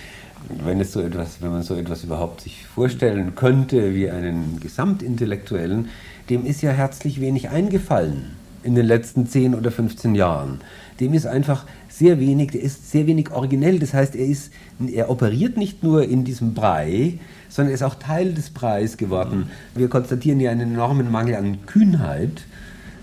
wenn 0.64 0.80
es 0.80 0.94
so 0.94 1.02
etwas, 1.02 1.42
wenn 1.42 1.52
man 1.52 1.64
so 1.64 1.76
etwas 1.76 2.04
überhaupt 2.04 2.42
sich 2.42 2.66
vorstellen 2.66 3.36
könnte 3.36 3.94
wie 3.94 4.10
einen 4.10 4.60
Gesamtintellektuellen, 4.60 5.90
dem 6.30 6.46
ist 6.46 6.62
ja 6.62 6.72
herzlich 6.72 7.20
wenig 7.20 7.50
eingefallen 7.50 8.38
in 8.64 8.76
den 8.76 8.86
letzten 8.86 9.28
10 9.28 9.56
oder 9.56 9.72
15 9.72 10.16
Jahren. 10.16 10.62
Dem 11.00 11.14
ist 11.14 11.26
einfach 11.26 11.66
sehr 12.02 12.20
wenig, 12.20 12.50
der 12.50 12.62
ist 12.62 12.90
sehr 12.90 13.06
wenig 13.06 13.30
originell. 13.32 13.78
Das 13.78 13.94
heißt, 13.94 14.16
er 14.16 14.26
ist, 14.26 14.52
er 14.92 15.12
operiert 15.12 15.56
nicht 15.56 15.84
nur 15.84 16.04
in 16.04 16.24
diesem 16.24 16.56
Brei, 16.56 17.20
sondern 17.48 17.76
ist 17.76 17.84
auch 17.84 17.94
Teil 17.94 18.34
des 18.34 18.50
Preises 18.50 18.98
geworden. 18.98 19.52
Wir 19.76 19.88
konstatieren 19.88 20.40
ja 20.40 20.50
einen 20.50 20.74
enormen 20.74 21.12
Mangel 21.12 21.36
an 21.36 21.64
Kühnheit. 21.68 22.46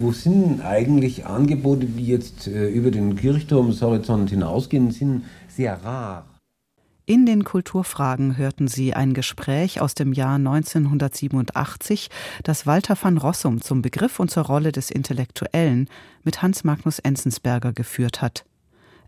Wo 0.01 0.11
sind 0.11 0.63
eigentlich 0.63 1.27
Angebote, 1.27 1.87
die 1.87 2.07
jetzt 2.07 2.49
äh, 2.49 2.69
über 2.69 2.91
den 2.91 3.15
Kirchturmshorizont 3.15 4.31
hinausgehen, 4.31 4.91
sind 4.91 5.23
sehr 5.49 5.81
rar. 5.85 6.25
In 7.07 7.25
den 7.25 7.45
Kulturfragen 7.45 8.37
hörten 8.37 8.67
Sie 8.67 8.95
ein 8.95 9.15
Gespräch 9.15 9.81
aus 9.81 9.95
dem 9.95 10.13
Jahr 10.13 10.35
1987, 10.35 12.11
das 12.43 12.67
Walter 12.67 12.99
van 13.01 13.17
Rossum 13.17 13.61
zum 13.63 13.81
Begriff 13.81 14.19
und 14.19 14.31
zur 14.31 14.45
Rolle 14.45 14.73
des 14.73 14.91
Intellektuellen 14.91 15.89
mit 16.25 16.43
Hans 16.43 16.65
Magnus 16.65 16.99
Enzensberger 16.99 17.73
geführt 17.73 18.23
hat. 18.23 18.45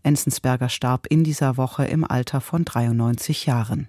Enzensberger 0.03 0.69
starb 0.69 1.07
in 1.07 1.23
dieser 1.23 1.57
Woche 1.57 1.85
im 1.85 2.03
Alter 2.03 2.41
von 2.41 2.65
93 2.65 3.45
Jahren. 3.45 3.87